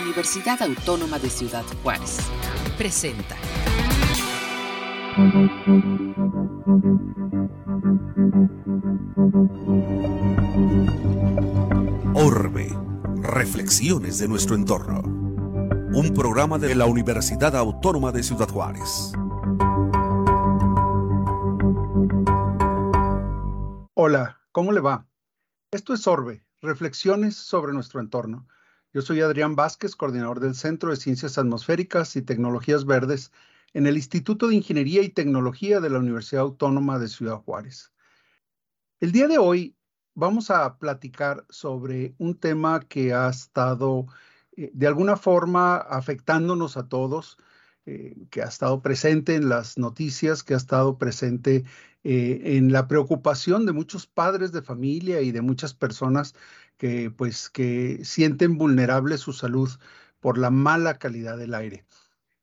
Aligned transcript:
Universidad 0.00 0.60
Autónoma 0.62 1.18
de 1.18 1.30
Ciudad 1.30 1.64
Juárez. 1.82 2.18
Presenta. 2.76 3.34
Orbe. 12.14 12.76
Reflexiones 13.22 14.18
de 14.18 14.28
nuestro 14.28 14.54
entorno. 14.54 15.00
Un 15.00 16.12
programa 16.14 16.58
de 16.58 16.74
la 16.74 16.84
Universidad 16.84 17.56
Autónoma 17.56 18.12
de 18.12 18.22
Ciudad 18.22 18.48
Juárez. 18.48 19.12
Hola, 23.94 24.40
¿cómo 24.52 24.72
le 24.72 24.80
va? 24.80 25.06
Esto 25.70 25.94
es 25.94 26.06
Orbe, 26.06 26.44
Reflexiones 26.60 27.34
sobre 27.36 27.72
nuestro 27.72 28.00
entorno. 28.00 28.46
Yo 28.96 29.02
soy 29.02 29.20
Adrián 29.20 29.56
Vázquez, 29.56 29.94
coordinador 29.94 30.40
del 30.40 30.54
Centro 30.54 30.88
de 30.88 30.96
Ciencias 30.96 31.36
Atmosféricas 31.36 32.16
y 32.16 32.22
Tecnologías 32.22 32.86
Verdes 32.86 33.30
en 33.74 33.86
el 33.86 33.98
Instituto 33.98 34.48
de 34.48 34.54
Ingeniería 34.54 35.02
y 35.02 35.10
Tecnología 35.10 35.80
de 35.80 35.90
la 35.90 35.98
Universidad 35.98 36.44
Autónoma 36.44 36.98
de 36.98 37.08
Ciudad 37.08 37.36
Juárez. 37.36 37.92
El 38.98 39.12
día 39.12 39.28
de 39.28 39.36
hoy 39.36 39.76
vamos 40.14 40.50
a 40.50 40.78
platicar 40.78 41.44
sobre 41.50 42.14
un 42.16 42.40
tema 42.40 42.80
que 42.80 43.12
ha 43.12 43.28
estado 43.28 44.06
eh, 44.56 44.70
de 44.72 44.86
alguna 44.86 45.18
forma 45.18 45.76
afectándonos 45.76 46.78
a 46.78 46.88
todos, 46.88 47.36
eh, 47.84 48.16
que 48.30 48.40
ha 48.40 48.46
estado 48.46 48.80
presente 48.80 49.34
en 49.34 49.50
las 49.50 49.76
noticias, 49.76 50.42
que 50.42 50.54
ha 50.54 50.56
estado 50.56 50.96
presente 50.96 51.66
eh, 52.04 52.56
en 52.56 52.72
la 52.72 52.88
preocupación 52.88 53.66
de 53.66 53.72
muchos 53.72 54.06
padres 54.06 54.52
de 54.52 54.62
familia 54.62 55.20
y 55.22 55.32
de 55.32 55.40
muchas 55.42 55.74
personas 55.74 56.34
que 56.76 57.10
pues 57.10 57.50
que 57.50 58.04
sienten 58.04 58.58
vulnerable 58.58 59.18
su 59.18 59.32
salud 59.32 59.70
por 60.20 60.38
la 60.38 60.50
mala 60.50 60.98
calidad 60.98 61.38
del 61.38 61.54
aire. 61.54 61.84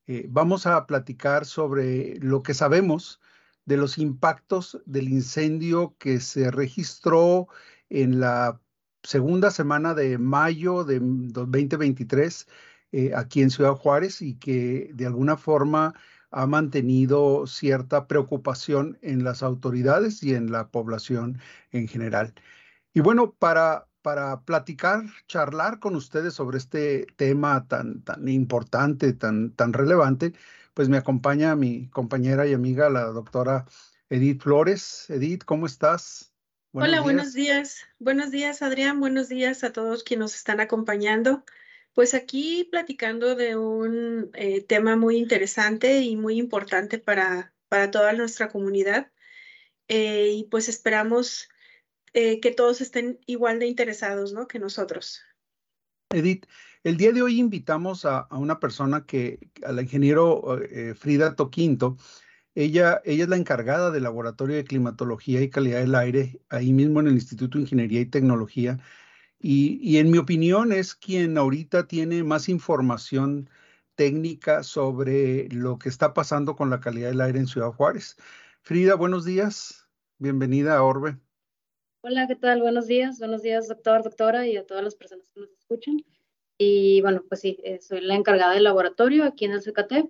Eh, 0.08 0.28
vamos 0.30 0.66
a 0.68 0.86
platicar 0.86 1.46
sobre 1.46 2.18
lo 2.20 2.44
que 2.44 2.54
sabemos 2.54 3.22
de 3.66 3.78
los 3.78 3.98
impactos 3.98 4.82
del 4.86 5.10
incendio 5.10 5.96
que 5.98 6.20
se 6.20 6.52
registró 6.52 7.48
en 7.90 8.20
la 8.20 8.60
segunda 9.04 9.52
semana 9.52 9.94
de 9.94 10.18
mayo 10.18 10.84
de 10.84 11.00
2023 11.02 12.48
eh, 12.92 13.12
aquí 13.16 13.42
en 13.42 13.50
Ciudad 13.50 13.76
Juárez 13.76 14.22
y 14.22 14.36
que 14.36 14.90
de 14.94 15.06
alguna 15.06 15.38
forma 15.38 15.94
ha 16.34 16.48
mantenido 16.48 17.46
cierta 17.48 18.08
preocupación 18.08 18.98
en 19.02 19.24
las 19.24 19.44
autoridades 19.44 20.24
y 20.24 20.34
en 20.34 20.52
la 20.52 20.70
población 20.70 21.40
en 21.72 21.88
general. 21.88 22.34
Y 22.94 23.02
bueno, 23.02 23.34
para, 23.34 23.88
para 24.02 24.42
platicar, 24.42 25.04
charlar 25.28 25.80
con 25.80 25.96
ustedes 25.96 26.34
sobre 26.34 26.58
este 26.58 27.06
tema 27.18 27.68
tan, 27.68 28.02
tan 28.02 28.28
importante, 28.28 29.14
tan, 29.14 29.52
tan 29.52 29.74
relevante, 29.74 30.34
pues 30.74 30.90
me 30.90 30.98
acompaña 30.98 31.56
mi 31.56 31.88
compañera 31.90 32.48
y 32.48 32.54
amiga, 32.54 32.90
la 32.90 33.06
doctora 33.06 33.66
Edith 34.10 34.42
Flores. 34.42 35.06
Edith, 35.10 35.44
¿cómo 35.46 35.68
estás? 35.68 36.34
Hola, 36.72 37.02
buenos 37.02 37.34
días. 37.34 37.86
Buenos 38.00 38.32
días, 38.32 38.64
Adrián. 38.64 39.00
Buenos 39.00 39.30
días 39.30 39.64
a 39.64 39.72
todos 39.72 40.04
quienes 40.04 40.24
nos 40.24 40.36
están 40.36 40.60
acompañando. 40.60 41.44
Pues 41.94 42.16
aquí 42.16 42.68
platicando 42.72 43.36
de 43.36 43.56
un 43.56 44.32
eh, 44.34 44.62
tema 44.62 44.96
muy 44.96 45.18
interesante 45.18 46.02
y 46.02 46.16
muy 46.16 46.40
importante 46.40 46.98
para, 46.98 47.54
para 47.70 47.92
toda 47.92 48.14
nuestra 48.14 48.50
comunidad. 48.50 49.12
Eh, 49.88 50.32
y 50.38 50.44
pues 50.46 50.70
esperamos 50.70 51.50
eh, 52.14 52.40
que 52.40 52.52
todos 52.52 52.82
estén 52.82 53.20
igual 53.28 53.60
de 53.60 53.68
interesados 53.68 54.34
¿no? 54.34 54.48
que 54.48 54.58
nosotros. 54.58 55.22
Edith, 56.10 56.48
el 56.84 56.98
día 56.98 57.12
de 57.12 57.22
hoy 57.22 57.40
invitamos 57.40 58.06
a, 58.06 58.28
una 58.32 58.60
persona 58.60 59.06
que, 59.06 59.52
a 59.64 59.72
la 59.72 59.84
ingeniero 59.84 60.60
Frida 60.96 61.36
Toquinto. 61.36 61.98
Ella, 62.56 63.02
ella 63.04 63.24
es 63.24 63.30
la 63.30 63.38
encargada 63.38 63.92
del 63.92 64.04
Laboratorio 64.04 64.56
de 64.56 64.64
Climatología 64.64 65.42
y 65.42 65.50
Calidad 65.50 65.80
del 65.80 65.96
Aire, 65.96 66.40
ahí 66.50 66.72
mismo 66.72 67.00
en 67.00 67.08
el 67.08 67.14
Instituto 67.14 67.58
de 67.58 67.64
Ingeniería 67.64 68.02
y 68.02 68.06
Tecnología 68.06 68.80
y, 69.46 69.98
en 69.98 70.10
mi 70.10 70.18
opinión 70.20 70.72
es 70.72 70.96
quien 70.96 71.38
ahorita 71.38 71.86
tiene 71.86 72.24
más 72.24 72.48
información 72.48 73.50
técnica 73.96 74.64
sobre 74.64 75.50
lo 75.50 75.78
que 75.78 75.90
está 75.90 76.14
pasando 76.14 76.56
con 76.56 76.70
la 76.70 76.80
calidad 76.80 77.10
del 77.10 77.20
aire 77.20 77.40
en 77.40 77.48
Ciudad 77.48 77.72
Juárez. 77.72 78.16
Frida, 78.62 78.96
buenos 78.96 79.26
días. 79.26 79.86
Bienvenida 80.18 80.78
a 80.78 80.84
Orbe. 80.84 81.18
Hola, 82.04 82.26
¿qué 82.26 82.38
tal? 82.38 82.62
Buenos 82.62 82.88
días. 82.88 83.20
Buenos 83.20 83.42
días, 83.42 83.68
doctor, 83.68 84.02
doctora 84.02 84.48
y 84.48 84.56
a 84.56 84.66
todas 84.66 84.82
las 84.82 84.96
personas 84.96 85.30
que 85.34 85.42
nos 85.42 85.52
escuchan. 85.52 85.98
Y 86.58 87.02
bueno, 87.02 87.22
pues 87.28 87.42
sí, 87.42 87.60
eh, 87.66 87.82
soy 87.82 88.00
la 88.00 88.16
encargada 88.16 88.54
del 88.54 88.64
laboratorio 88.64 89.26
aquí 89.26 89.44
en 89.44 89.52
el 89.52 89.62
CKT. 89.62 90.10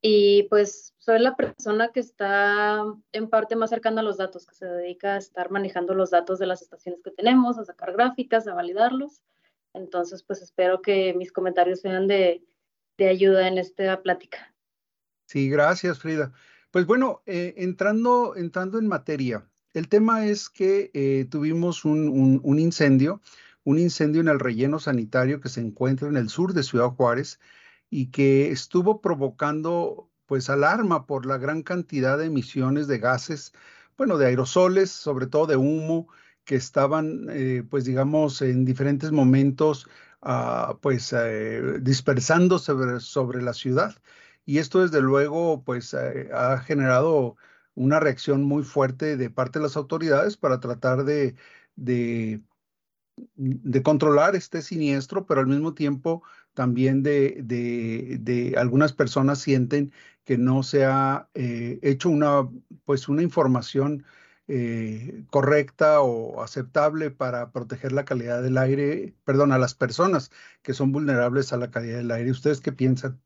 Y 0.00 0.44
pues 0.44 0.94
soy 0.98 1.18
la 1.18 1.34
persona 1.34 1.90
que 1.92 2.00
está 2.00 2.84
en 3.12 3.28
parte 3.28 3.56
más 3.56 3.70
cercana 3.70 4.00
a 4.00 4.04
los 4.04 4.16
datos, 4.16 4.46
que 4.46 4.54
se 4.54 4.66
dedica 4.66 5.14
a 5.14 5.18
estar 5.18 5.50
manejando 5.50 5.94
los 5.94 6.10
datos 6.10 6.38
de 6.38 6.46
las 6.46 6.62
estaciones 6.62 7.00
que 7.02 7.10
tenemos, 7.10 7.58
a 7.58 7.64
sacar 7.64 7.92
gráficas, 7.92 8.46
a 8.46 8.54
validarlos. 8.54 9.22
Entonces, 9.74 10.22
pues 10.22 10.40
espero 10.40 10.82
que 10.82 11.14
mis 11.14 11.32
comentarios 11.32 11.80
sean 11.80 12.06
de, 12.06 12.44
ayuda 12.98 13.48
en 13.48 13.58
esta 13.58 14.00
plática. 14.02 14.54
Sí, 15.26 15.48
gracias, 15.48 15.98
Frida. 15.98 16.32
Pues 16.70 16.86
bueno, 16.86 17.22
eh, 17.26 17.54
entrando, 17.56 18.36
entrando 18.36 18.78
en 18.78 18.86
materia, 18.86 19.48
el 19.74 19.88
tema 19.88 20.26
es 20.26 20.48
que 20.48 20.90
eh, 20.94 21.26
tuvimos 21.30 21.84
un, 21.84 22.40
un 22.42 22.58
incendio, 22.58 23.20
un 23.64 23.78
incendio 23.78 24.20
en 24.20 24.28
el 24.28 24.40
relleno 24.40 24.78
sanitario 24.78 25.40
que 25.40 25.48
se 25.48 25.60
encuentra 25.60 26.08
en 26.08 26.16
el 26.16 26.28
sur 26.28 26.54
de 26.54 26.62
Ciudad 26.62 26.90
Juárez 26.90 27.40
y 27.90 28.10
que 28.10 28.50
estuvo 28.50 29.00
provocando 29.00 30.10
pues 30.26 30.50
alarma 30.50 31.06
por 31.06 31.26
la 31.26 31.38
gran 31.38 31.62
cantidad 31.62 32.18
de 32.18 32.26
emisiones 32.26 32.86
de 32.86 32.98
gases, 32.98 33.52
bueno, 33.96 34.18
de 34.18 34.26
aerosoles, 34.26 34.90
sobre 34.90 35.26
todo 35.26 35.46
de 35.46 35.56
humo, 35.56 36.08
que 36.44 36.56
estaban 36.56 37.28
eh, 37.30 37.64
pues 37.68 37.84
digamos 37.84 38.42
en 38.42 38.64
diferentes 38.64 39.12
momentos 39.12 39.88
ah, 40.22 40.78
pues 40.82 41.12
eh, 41.14 41.78
dispersándose 41.80 42.72
sobre, 43.00 43.42
la 43.42 43.52
ciudad. 43.54 43.94
Y 44.46 44.58
esto 44.58 44.80
desde 44.80 45.00
luego 45.02 45.62
pues 45.64 45.94
eh, 45.94 46.30
ha 46.32 46.58
generado 46.58 47.36
una 47.74 48.00
reacción 48.00 48.44
muy 48.44 48.64
fuerte 48.64 49.16
de 49.16 49.30
parte 49.30 49.58
de 49.58 49.64
las 49.64 49.76
autoridades 49.76 50.36
para 50.36 50.60
tratar 50.60 51.04
de, 51.04 51.36
de, 51.76 52.42
de 53.36 53.82
controlar 53.82 54.36
este 54.36 54.62
siniestro, 54.62 55.26
pero 55.26 55.40
al 55.40 55.46
mismo 55.46 55.74
tiempo 55.74 56.22
también 56.54 57.02
de, 57.02 57.40
de, 57.42 58.54
algunas 58.56 58.92
personas 58.92 59.38
sienten 59.40 59.92
que 60.24 60.38
no 60.38 60.62
se 60.62 60.84
ha 60.84 61.28
eh, 61.34 61.78
hecho 61.82 62.10
una, 62.10 62.48
pues 62.84 63.08
una 63.08 63.22
información 63.22 64.04
eh, 64.48 65.24
correcta 65.30 66.00
o 66.00 66.42
aceptable 66.42 67.10
para 67.10 67.52
proteger 67.52 67.92
la 67.92 68.04
calidad 68.04 68.42
del 68.42 68.58
aire, 68.58 69.14
perdón, 69.24 69.52
a 69.52 69.58
las 69.58 69.74
personas 69.74 70.30
que 70.62 70.74
son 70.74 70.90
vulnerables 70.90 71.52
a 71.52 71.58
la 71.58 71.70
calidad 71.70 71.98
del 71.98 72.10
aire. 72.10 72.30
¿Ustedes 72.30 72.60
qué 72.60 72.72
piensan? 72.72 73.20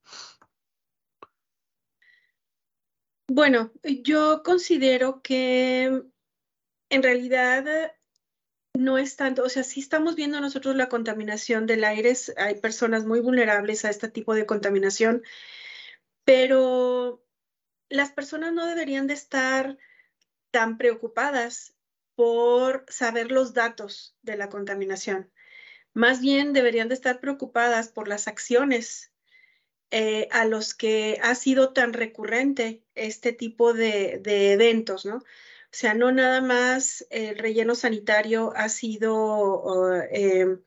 Bueno, 3.28 3.72
yo 4.02 4.42
considero 4.42 5.22
que 5.22 6.02
en 6.90 7.02
realidad 7.02 7.92
no 8.84 8.98
es 8.98 9.16
tanto, 9.16 9.44
o 9.44 9.48
sea, 9.48 9.64
sí 9.64 9.80
estamos 9.80 10.16
viendo 10.16 10.40
nosotros 10.40 10.76
la 10.76 10.88
contaminación 10.88 11.66
del 11.66 11.84
aire, 11.84 12.14
hay 12.36 12.56
personas 12.56 13.04
muy 13.04 13.20
vulnerables 13.20 13.84
a 13.84 13.90
este 13.90 14.08
tipo 14.08 14.34
de 14.34 14.46
contaminación, 14.46 15.22
pero 16.24 17.24
las 17.88 18.12
personas 18.12 18.52
no 18.52 18.66
deberían 18.66 19.06
de 19.06 19.14
estar 19.14 19.78
tan 20.50 20.78
preocupadas 20.78 21.74
por 22.14 22.84
saber 22.88 23.32
los 23.32 23.54
datos 23.54 24.16
de 24.22 24.36
la 24.36 24.48
contaminación. 24.48 25.30
Más 25.94 26.20
bien 26.20 26.52
deberían 26.52 26.88
de 26.88 26.94
estar 26.94 27.20
preocupadas 27.20 27.88
por 27.88 28.08
las 28.08 28.28
acciones 28.28 29.12
eh, 29.90 30.28
a 30.30 30.46
los 30.46 30.74
que 30.74 31.18
ha 31.22 31.34
sido 31.34 31.72
tan 31.72 31.92
recurrente 31.92 32.82
este 32.94 33.32
tipo 33.32 33.74
de, 33.74 34.20
de 34.22 34.52
eventos, 34.52 35.04
¿no? 35.04 35.22
O 35.72 35.74
sea, 35.74 35.94
no 35.94 36.12
nada 36.12 36.42
más 36.42 37.06
el 37.08 37.38
relleno 37.38 37.74
sanitario 37.74 38.52
ha 38.54 38.68
sido 38.68 40.02
eh, 40.10 40.58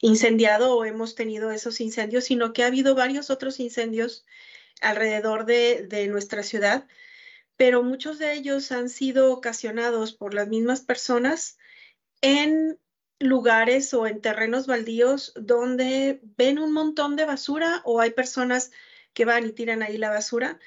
incendiado 0.00 0.76
o 0.76 0.84
hemos 0.84 1.14
tenido 1.14 1.50
esos 1.52 1.80
incendios, 1.80 2.24
sino 2.24 2.52
que 2.52 2.62
ha 2.62 2.66
habido 2.66 2.94
varios 2.94 3.30
otros 3.30 3.60
incendios 3.60 4.26
alrededor 4.82 5.46
de, 5.46 5.86
de 5.88 6.06
nuestra 6.08 6.42
ciudad, 6.42 6.86
pero 7.56 7.82
muchos 7.82 8.18
de 8.18 8.34
ellos 8.34 8.72
han 8.72 8.90
sido 8.90 9.32
ocasionados 9.32 10.12
por 10.12 10.34
las 10.34 10.48
mismas 10.48 10.82
personas 10.82 11.56
en 12.20 12.78
lugares 13.20 13.94
o 13.94 14.06
en 14.06 14.20
terrenos 14.20 14.66
baldíos 14.66 15.32
donde 15.34 16.20
ven 16.36 16.58
un 16.58 16.72
montón 16.72 17.16
de 17.16 17.24
basura 17.24 17.80
o 17.86 18.00
hay 18.00 18.10
personas 18.10 18.70
que 19.14 19.24
van 19.24 19.46
y 19.46 19.52
tiran 19.52 19.82
ahí 19.82 19.96
la 19.96 20.10
basura 20.10 20.58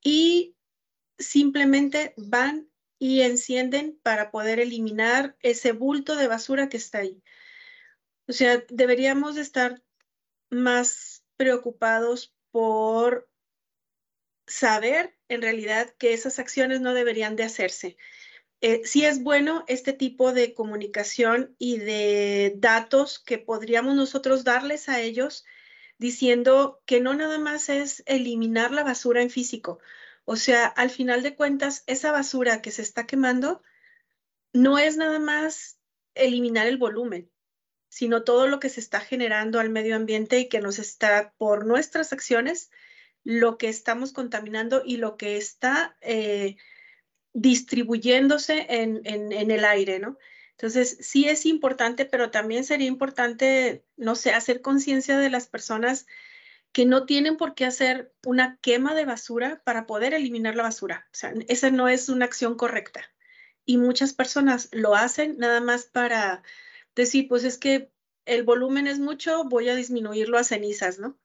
y 0.00 0.54
simplemente 1.18 2.14
van 2.16 2.68
y 3.02 3.22
encienden 3.22 3.98
para 4.04 4.30
poder 4.30 4.60
eliminar 4.60 5.36
ese 5.40 5.72
bulto 5.72 6.14
de 6.14 6.28
basura 6.28 6.68
que 6.68 6.76
está 6.76 6.98
ahí. 6.98 7.20
O 8.28 8.32
sea, 8.32 8.62
deberíamos 8.68 9.36
estar 9.36 9.82
más 10.50 11.24
preocupados 11.36 12.32
por 12.52 13.28
saber 14.46 15.18
en 15.26 15.42
realidad 15.42 15.92
que 15.98 16.12
esas 16.12 16.38
acciones 16.38 16.80
no 16.80 16.94
deberían 16.94 17.34
de 17.34 17.42
hacerse. 17.42 17.96
Eh, 18.60 18.82
sí 18.84 19.04
es 19.04 19.20
bueno 19.20 19.64
este 19.66 19.92
tipo 19.92 20.32
de 20.32 20.54
comunicación 20.54 21.56
y 21.58 21.78
de 21.78 22.54
datos 22.58 23.18
que 23.18 23.38
podríamos 23.38 23.96
nosotros 23.96 24.44
darles 24.44 24.88
a 24.88 25.00
ellos 25.00 25.44
diciendo 25.98 26.80
que 26.86 27.00
no 27.00 27.14
nada 27.14 27.40
más 27.40 27.68
es 27.68 28.04
eliminar 28.06 28.70
la 28.70 28.84
basura 28.84 29.22
en 29.22 29.30
físico. 29.30 29.80
O 30.24 30.36
sea, 30.36 30.66
al 30.66 30.90
final 30.90 31.22
de 31.22 31.34
cuentas, 31.34 31.82
esa 31.86 32.12
basura 32.12 32.62
que 32.62 32.70
se 32.70 32.82
está 32.82 33.06
quemando 33.06 33.62
no 34.52 34.78
es 34.78 34.96
nada 34.96 35.18
más 35.18 35.78
eliminar 36.14 36.66
el 36.66 36.76
volumen, 36.76 37.30
sino 37.88 38.22
todo 38.22 38.46
lo 38.48 38.60
que 38.60 38.68
se 38.68 38.80
está 38.80 39.00
generando 39.00 39.58
al 39.60 39.70
medio 39.70 39.96
ambiente 39.96 40.38
y 40.38 40.48
que 40.48 40.60
nos 40.60 40.78
está, 40.78 41.34
por 41.38 41.66
nuestras 41.66 42.12
acciones, 42.12 42.70
lo 43.24 43.58
que 43.58 43.68
estamos 43.68 44.12
contaminando 44.12 44.82
y 44.84 44.96
lo 44.96 45.16
que 45.16 45.36
está 45.36 45.96
eh, 46.00 46.56
distribuyéndose 47.32 48.66
en, 48.68 49.00
en, 49.04 49.50
el 49.50 49.64
aire, 49.64 49.98
¿no? 49.98 50.18
Entonces, 50.52 50.98
sí 51.00 51.28
es 51.28 51.46
importante, 51.46 52.04
pero 52.04 52.30
también 52.30 52.64
sería 52.64 52.86
importante, 52.86 53.84
no 53.96 54.14
sé, 54.14 54.32
hacer 54.32 54.60
conciencia 54.60 55.18
de 55.18 55.30
las 55.30 55.48
personas 55.48 56.06
que 56.72 56.86
no 56.86 57.04
tienen 57.04 57.36
por 57.36 57.54
qué 57.54 57.66
hacer 57.66 58.12
una 58.24 58.58
quema 58.62 58.94
de 58.94 59.04
basura 59.04 59.62
para 59.64 59.86
poder 59.86 60.14
eliminar 60.14 60.56
la 60.56 60.62
basura. 60.62 61.06
O 61.12 61.14
sea, 61.14 61.34
esa 61.48 61.70
no 61.70 61.88
es 61.88 62.08
una 62.08 62.24
acción 62.24 62.56
correcta. 62.56 63.02
Y 63.64 63.76
muchas 63.76 64.14
personas 64.14 64.68
lo 64.72 64.94
hacen 64.94 65.36
nada 65.38 65.60
más 65.60 65.84
para 65.84 66.42
decir, 66.96 67.28
pues 67.28 67.44
es 67.44 67.58
que 67.58 67.92
el 68.24 68.42
volumen 68.42 68.86
es 68.86 68.98
mucho, 68.98 69.44
voy 69.44 69.68
a 69.68 69.74
disminuirlo 69.74 70.38
a 70.38 70.44
cenizas, 70.44 70.98
¿no? 70.98 71.18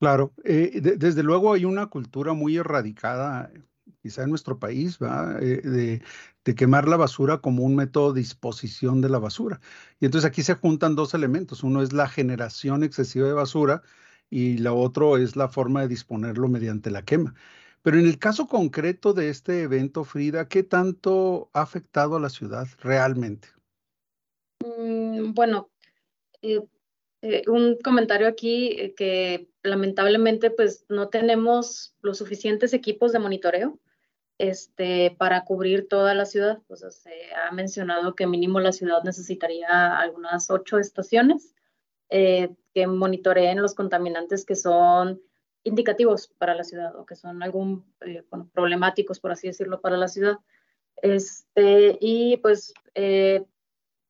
Claro, 0.00 0.32
eh, 0.44 0.80
desde 0.80 1.24
luego 1.24 1.52
hay 1.52 1.64
una 1.64 1.86
cultura 1.86 2.32
muy 2.32 2.56
erradicada, 2.56 3.50
quizá 4.08 4.22
en 4.22 4.30
nuestro 4.30 4.58
país, 4.58 4.98
eh, 5.42 5.60
de, 5.62 6.54
quemar 6.54 6.88
la 6.88 6.96
basura 6.96 7.42
como 7.42 7.62
un 7.62 7.76
método 7.76 8.14
de 8.14 8.20
disposición 8.20 9.02
de 9.02 9.10
la 9.10 9.18
basura. 9.18 9.60
Y 10.00 10.06
entonces 10.06 10.26
aquí 10.26 10.42
se 10.42 10.54
juntan 10.54 10.96
dos 10.96 11.12
elementos. 11.12 11.62
Uno 11.62 11.82
es 11.82 11.92
la 11.92 12.08
generación 12.08 12.82
excesiva 12.82 13.26
de 13.26 13.34
basura 13.34 13.82
y 14.30 14.56
la 14.56 14.72
otro 14.72 15.18
es 15.18 15.36
la 15.36 15.48
forma 15.48 15.82
de 15.82 15.88
disponerlo 15.88 16.48
mediante 16.48 16.90
la 16.90 17.04
quema. 17.04 17.34
Pero 17.82 17.98
en 17.98 18.06
el 18.06 18.18
caso 18.18 18.46
concreto 18.46 19.12
de 19.12 19.28
este 19.28 19.60
evento, 19.60 20.04
Frida, 20.04 20.48
¿qué 20.48 20.62
tanto 20.62 21.50
ha 21.52 21.60
afectado 21.60 22.16
a 22.16 22.20
la 22.20 22.30
ciudad 22.30 22.66
realmente? 22.80 23.48
Mm, 24.64 25.34
bueno, 25.34 25.68
eh, 26.40 26.60
eh, 27.20 27.42
un 27.48 27.76
comentario 27.82 28.28
aquí 28.28 28.68
eh, 28.78 28.94
que 28.94 29.50
lamentablemente 29.64 30.50
pues 30.50 30.84
no 30.88 31.08
tenemos 31.08 31.96
los 32.00 32.18
suficientes 32.18 32.72
equipos 32.72 33.12
de 33.12 33.18
monitoreo 33.18 33.78
este, 34.38 35.14
para 35.18 35.44
cubrir 35.44 35.88
toda 35.88 36.14
la 36.14 36.24
ciudad. 36.24 36.58
Sea, 36.74 36.90
se 36.90 37.34
ha 37.34 37.52
mencionado 37.52 38.14
que 38.14 38.26
mínimo 38.26 38.60
la 38.60 38.72
ciudad 38.72 39.02
necesitaría 39.02 39.98
algunas 39.98 40.50
ocho 40.50 40.78
estaciones 40.78 41.54
eh, 42.08 42.54
que 42.72 42.86
monitoreen 42.86 43.60
los 43.60 43.74
contaminantes 43.74 44.44
que 44.44 44.54
son 44.54 45.20
indicativos 45.64 46.28
para 46.38 46.54
la 46.54 46.64
ciudad 46.64 46.96
o 46.96 47.04
que 47.04 47.16
son 47.16 47.42
algún 47.42 47.84
problemáticos, 48.52 49.20
por 49.20 49.32
así 49.32 49.48
decirlo, 49.48 49.80
para 49.80 49.96
la 49.96 50.08
ciudad. 50.08 50.38
Este, 51.02 51.98
y 52.00 52.38
pues 52.38 52.72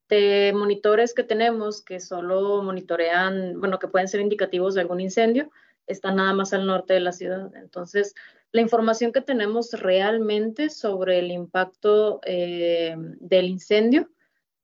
de 0.08 0.52
monitores 0.54 1.14
que 1.14 1.22
tenemos 1.22 1.82
que 1.82 2.00
solo 2.00 2.62
monitorean, 2.62 3.60
bueno, 3.60 3.78
que 3.78 3.88
pueden 3.88 4.08
ser 4.08 4.20
indicativos 4.20 4.74
de 4.74 4.80
algún 4.80 5.00
incendio, 5.00 5.50
están 5.86 6.16
nada 6.16 6.32
más 6.32 6.52
al 6.52 6.66
norte 6.66 6.94
de 6.94 7.00
la 7.00 7.12
ciudad. 7.12 7.54
Entonces, 7.56 8.14
la 8.52 8.60
información 8.60 9.12
que 9.12 9.20
tenemos 9.20 9.72
realmente 9.72 10.70
sobre 10.70 11.18
el 11.18 11.30
impacto 11.30 12.20
eh, 12.24 12.94
del 12.96 13.46
incendio, 13.46 14.08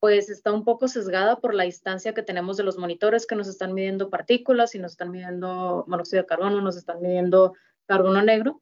pues 0.01 0.29
está 0.29 0.53
un 0.53 0.65
poco 0.65 0.89
sesgada 0.89 1.41
por 1.41 1.55
la 1.55 1.65
distancia 1.65 2.15
que 2.15 2.23
tenemos 2.23 2.57
de 2.57 2.63
los 2.63 2.79
monitores 2.79 3.27
que 3.27 3.37
nos 3.37 3.49
están 3.49 3.75
midiendo 3.75 4.11
partículas 4.11 4.75
y 4.75 4.79
nos 4.79 4.93
están 4.93 5.11
midiendo 5.11 5.85
monóxido 5.87 6.23
de 6.23 6.27
carbono, 6.27 6.61
nos 6.61 6.77
están 6.77 7.01
midiendo 7.01 7.55
carbono 7.87 8.23
negro, 8.23 8.61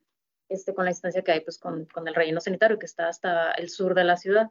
este, 0.48 0.74
con 0.74 0.84
la 0.84 0.90
distancia 0.90 1.22
que 1.22 1.32
hay 1.32 1.40
pues, 1.40 1.58
con, 1.58 1.86
con 1.86 2.06
el 2.08 2.14
relleno 2.14 2.40
sanitario 2.40 2.78
que 2.78 2.86
está 2.86 3.08
hasta 3.08 3.52
el 3.52 3.70
sur 3.70 3.94
de 3.94 4.04
la 4.04 4.16
ciudad. 4.16 4.50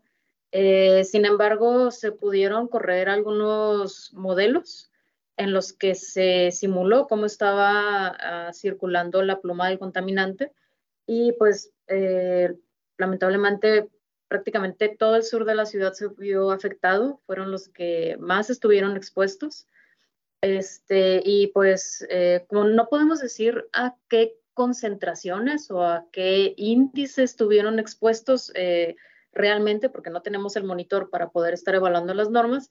Eh, 0.51 1.03
sin 1.05 1.25
embargo, 1.25 1.91
se 1.91 2.11
pudieron 2.11 2.67
correr 2.67 3.07
algunos 3.07 4.13
modelos 4.13 4.91
en 5.37 5.53
los 5.53 5.71
que 5.73 5.95
se 5.95 6.51
simuló 6.51 7.07
cómo 7.07 7.25
estaba 7.25 8.07
ah, 8.07 8.53
circulando 8.53 9.21
la 9.23 9.39
pluma 9.39 9.69
del 9.69 9.79
contaminante 9.79 10.51
y 11.05 11.33
pues 11.33 11.71
eh, 11.87 12.55
lamentablemente 12.97 13.89
prácticamente 14.27 14.89
todo 14.89 15.15
el 15.15 15.23
sur 15.23 15.45
de 15.45 15.55
la 15.55 15.65
ciudad 15.65 15.93
se 15.93 16.07
vio 16.07 16.51
afectado, 16.51 17.21
fueron 17.25 17.51
los 17.51 17.67
que 17.67 18.15
más 18.19 18.49
estuvieron 18.49 18.95
expuestos. 18.95 19.67
Este, 20.41 21.21
y 21.23 21.47
pues 21.47 22.05
eh, 22.09 22.45
no 22.51 22.87
podemos 22.89 23.19
decir 23.19 23.67
a 23.73 23.95
qué 24.07 24.37
concentraciones 24.53 25.69
o 25.69 25.83
a 25.83 26.07
qué 26.11 26.53
índices 26.57 27.19
estuvieron 27.19 27.77
expuestos 27.77 28.51
realmente 29.33 29.89
porque 29.89 30.09
no 30.09 30.21
tenemos 30.21 30.55
el 30.55 30.63
monitor 30.63 31.09
para 31.09 31.29
poder 31.29 31.53
estar 31.53 31.75
evaluando 31.75 32.13
las 32.13 32.29
normas. 32.29 32.69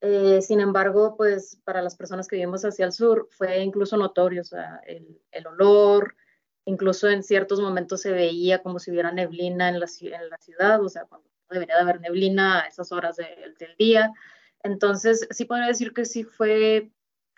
Eh, 0.00 0.40
sin 0.40 0.60
embargo, 0.60 1.14
pues 1.16 1.60
para 1.64 1.82
las 1.82 1.94
personas 1.94 2.26
que 2.26 2.36
vivimos 2.36 2.64
hacia 2.64 2.86
el 2.86 2.92
sur 2.92 3.28
fue 3.30 3.60
incluso 3.60 3.96
notorio, 3.96 4.40
o 4.40 4.44
sea, 4.44 4.80
el, 4.86 5.20
el 5.30 5.46
olor, 5.46 6.16
incluso 6.64 7.08
en 7.08 7.22
ciertos 7.22 7.60
momentos 7.60 8.00
se 8.00 8.12
veía 8.12 8.62
como 8.62 8.78
si 8.78 8.90
hubiera 8.90 9.12
neblina 9.12 9.68
en 9.68 9.80
la, 9.80 9.86
ciudad, 9.86 10.82
o 10.82 10.88
sea, 10.88 11.04
cuando 11.04 11.28
debería 11.50 11.76
de 11.76 11.82
haber 11.82 12.00
neblina 12.00 12.60
a 12.60 12.66
esas 12.66 12.92
horas 12.92 13.16
del 13.16 13.76
día. 13.78 14.12
Entonces, 14.62 15.26
sí 15.30 15.44
podría 15.44 15.66
decir 15.66 15.92
que 15.92 16.04
sí 16.04 16.24
fue 16.24 16.90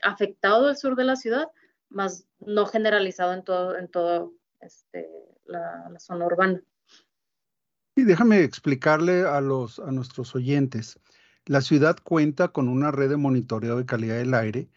afectado 0.03 0.69
el 0.69 0.77
sur 0.77 0.97
de 0.97 1.05
la 1.05 1.17
ciudad, 1.17 1.49
más 1.89 2.27
no 2.41 2.67
generalizado 2.67 3.33
en 3.35 3.45
todo, 3.89 4.33
este, 4.61 5.09
la, 5.47 5.93
zona 5.99 6.27
urbana. 6.27 6.61
Y 7.95 8.05
déjame 8.05 8.43
explicarle 8.43 9.27
a 9.27 9.41
nuestros 9.41 10.35
oyentes. 10.35 10.99
La 11.47 11.61
ciudad 11.61 11.97
cuenta 12.03 12.49
con 12.49 12.69
una 12.69 12.91
red 12.91 13.11
de 13.11 13.17
monitoreo 13.17 13.77
de 13.77 13.87
calidad 13.87 14.17
del 14.17 14.35
aire 14.35 14.69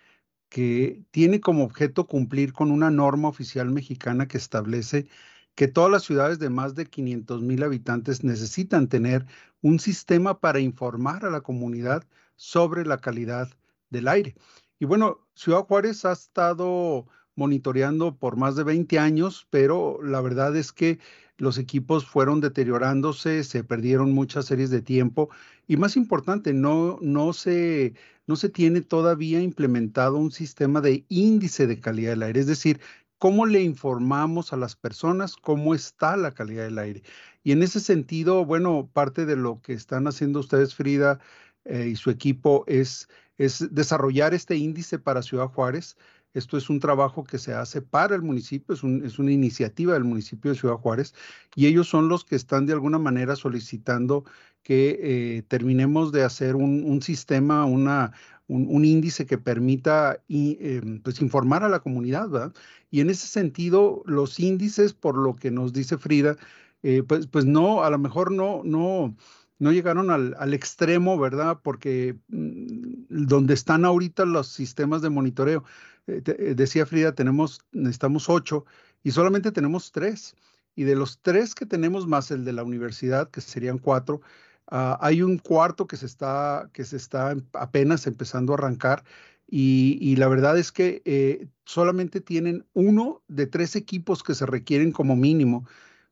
que 0.56 1.04
tiene 1.12 1.42
como 1.42 1.66
objeto 1.66 2.07
cumplir 2.07 2.54
con 2.54 2.71
una 2.71 2.90
norma 2.90 3.28
oficial 3.28 3.71
mexicana 3.71 4.26
que 4.30 4.38
establece 4.38 5.09
que 5.54 5.68
todas 5.68 5.92
las 5.92 6.04
ciudades 6.04 6.40
de 6.40 6.50
más 6.50 6.76
de 6.76 6.85
500 6.85 7.42
mil 7.42 7.62
habitantes 7.62 8.24
necesitan 8.24 8.88
tener 8.88 9.26
un 9.62 9.80
sistema 9.80 10.40
para 10.40 10.62
informar 10.62 11.26
a 11.26 11.30
la 11.30 11.42
comunidad 11.42 12.06
sobre 12.38 12.85
la 12.85 13.00
calidad 13.00 13.50
del 13.90 14.07
aire. 14.07 14.33
Y 14.80 14.85
bueno, 14.85 15.28
Ciudad 15.33 15.66
Juárez 15.66 16.06
ha 16.06 16.14
estado 16.14 17.06
monitoreando 17.35 18.16
por 18.16 18.38
más 18.38 18.56
de 18.56 18.64
20 18.64 18.97
años, 18.97 19.47
pero 19.50 20.00
la 20.02 20.21
verdad 20.21 20.56
es 20.56 20.71
que 20.71 21.00
los 21.37 21.57
equipos 21.57 22.06
fueron 22.06 22.42
deteriorándose, 22.42 23.44
se 23.44 23.63
perdieron 23.63 24.13
muchas 24.13 24.45
series 24.45 24.69
de 24.69 24.81
tiempo 24.81 25.30
y 25.68 25.77
más 25.77 25.97
importante, 25.97 26.54
no, 26.54 26.97
no, 27.01 27.33
se, 27.33 27.94
no 28.27 28.35
se 28.35 28.49
tiene 28.49 28.81
todavía 28.81 29.42
implementado 29.42 30.18
un 30.18 30.31
sistema 30.31 30.81
de 30.81 31.06
índice 31.09 31.68
de 31.68 31.80
calidad 31.80 32.11
del 32.11 32.23
aire, 32.23 32.39
es 32.39 32.47
decir, 32.47 32.80
cómo 33.18 33.45
le 33.45 33.61
informamos 33.61 34.54
a 34.54 34.57
las 34.57 34.75
personas 34.75 35.35
cómo 35.35 35.73
está 35.73 36.18
la 36.18 36.31
calidad 36.33 36.65
del 36.65 36.77
aire. 36.80 37.04
Y 37.44 37.51
en 37.51 37.63
ese 37.63 37.80
sentido, 37.80 38.45
bueno, 38.45 38.89
parte 38.92 39.25
de 39.25 39.35
lo 39.35 39.61
que 39.61 39.73
están 39.73 40.07
haciendo 40.07 40.39
ustedes, 40.39 40.75
Frida, 40.75 41.19
eh, 41.65 41.87
y 41.92 41.95
su 41.95 42.09
equipo 42.09 42.63
es, 42.68 43.09
es 43.37 43.73
desarrollar 43.73 44.33
este 44.33 44.56
índice 44.56 44.99
para 44.99 45.21
Ciudad 45.23 45.47
Juárez. 45.47 45.97
Esto 46.35 46.57
es 46.57 46.69
un 46.69 46.81
trabajo 46.81 47.23
que 47.23 47.37
se 47.37 47.54
hace 47.54 47.81
para 47.81 48.13
el 48.13 48.21
municipio, 48.21 48.75
es, 48.75 48.83
una 49.19 49.31
iniciativa 49.31 49.94
del 49.94 50.04
municipio 50.04 50.51
de 50.51 50.57
Ciudad 50.57 50.75
Juárez 50.75 51.15
y 51.56 51.65
ellos 51.68 51.87
son 51.87 52.09
los 52.09 52.25
que 52.25 52.35
están 52.35 52.65
de 52.65 52.73
alguna 52.73 52.99
manera 52.99 53.37
solicitando 53.37 54.25
que 54.61 54.99
eh, 55.01 55.44
terminemos 55.47 56.11
de 56.11 56.23
hacer 56.23 56.57
un, 56.57 57.01
sistema, 57.01 57.63
una, 57.65 58.11
un, 58.47 58.83
índice 58.83 59.25
que 59.25 59.37
permita 59.37 60.19
em, 60.27 61.01
pues 61.01 61.21
informar 61.21 61.63
a 61.63 61.69
la 61.69 61.80
comunidad, 61.80 62.30
¿verdad? 62.30 62.54
Y 62.92 62.99
en 62.99 63.09
ese 63.09 63.27
sentido, 63.27 64.04
los 64.06 64.39
índices, 64.39 64.94
por 64.94 65.15
lo 65.18 65.35
que 65.37 65.51
nos 65.51 65.71
dice 65.71 65.97
Frida, 65.97 66.35
eh, 66.83 67.01
pues, 67.01 67.27
pues 67.27 67.45
no, 67.45 67.83
a 67.83 67.89
lo 67.89 67.97
mejor 67.97 68.31
no, 68.31 68.61
no, 68.65 69.15
no 69.59 69.71
llegaron 69.71 70.11
al, 70.11 70.35
al 70.37 70.54
extremo, 70.54 71.18
¿verdad? 71.18 71.59
Porque 71.63 72.18
mm, 72.27 73.06
donde 73.09 73.54
están 73.54 73.85
ahorita 73.85 74.25
los 74.25 74.47
sistemas 74.47 75.01
de 75.01 75.09
monitoreo, 75.09 75.63
eh, 76.07 76.21
eh, 76.26 76.54
decía 76.56 76.85
Frida, 76.85 77.14
tenemos, 77.14 77.62
necesitamos 77.71 78.30
ocho 78.30 78.66
y 79.04 79.12
solamente 79.12 79.52
tenemos 79.52 79.92
tres. 79.92 80.35
Y 80.76 80.83
de 80.83 80.95
los 80.95 81.19
tres 81.21 81.56
que 81.56 81.66
tenemos 81.66 82.06
más 82.07 82.31
el 82.31 82.44
de 82.44 82.54
la 82.54 82.64
universidad, 82.64 83.30
que 83.30 83.42
serían 83.42 83.78
cuatro, 83.78 84.21
ah, 84.68 84.97
hay 85.02 85.21
un 85.21 85.38
cuarto 85.38 85.88
que 85.88 85.95
se 85.95 86.06
está, 86.06 86.69
que 86.74 86.83
se 86.83 86.97
está 86.97 87.35
apenas 87.54 88.07
empezando 88.07 88.54
a 88.54 88.57
arrancar 88.57 89.04
y, 89.47 90.16
la 90.16 90.28
verdad 90.28 90.57
es 90.57 90.71
que 90.71 91.02
eh, 91.06 91.47
solamente 91.66 92.19
tienen 92.19 92.66
uno 92.74 93.21
de 93.28 93.47
tres 93.47 93.76
equipos 93.76 94.24
que 94.24 94.33
se 94.33 94.45
requieren 94.45 94.92
como 94.92 95.16
mínimo 95.16 95.68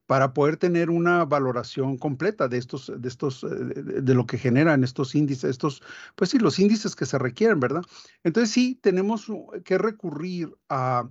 para 0.06 0.34
poder 0.34 0.58
tener 0.58 0.90
una 0.90 1.26
valoración 1.26 1.98
completa 1.98 2.48
de 2.48 2.58
estos, 2.58 2.92
de 2.96 3.08
estos, 3.08 3.44
eh, 3.44 3.48
de, 3.48 4.14
lo 4.14 4.26
que 4.26 4.38
generan 4.38 4.84
estos 4.84 5.16
índices, 5.16 5.50
estos, 5.52 5.82
pues 6.16 6.30
sí, 6.30 6.40
los 6.40 6.60
índices 6.60 6.96
que 6.96 7.06
se 7.06 7.18
requieren, 7.18 7.60
¿verdad? 7.60 7.84
Entonces 8.24 8.52
sí, 8.52 8.80
tenemos 8.82 9.32
que 9.64 9.78
recurrir 9.78 10.54
a, 10.70 11.10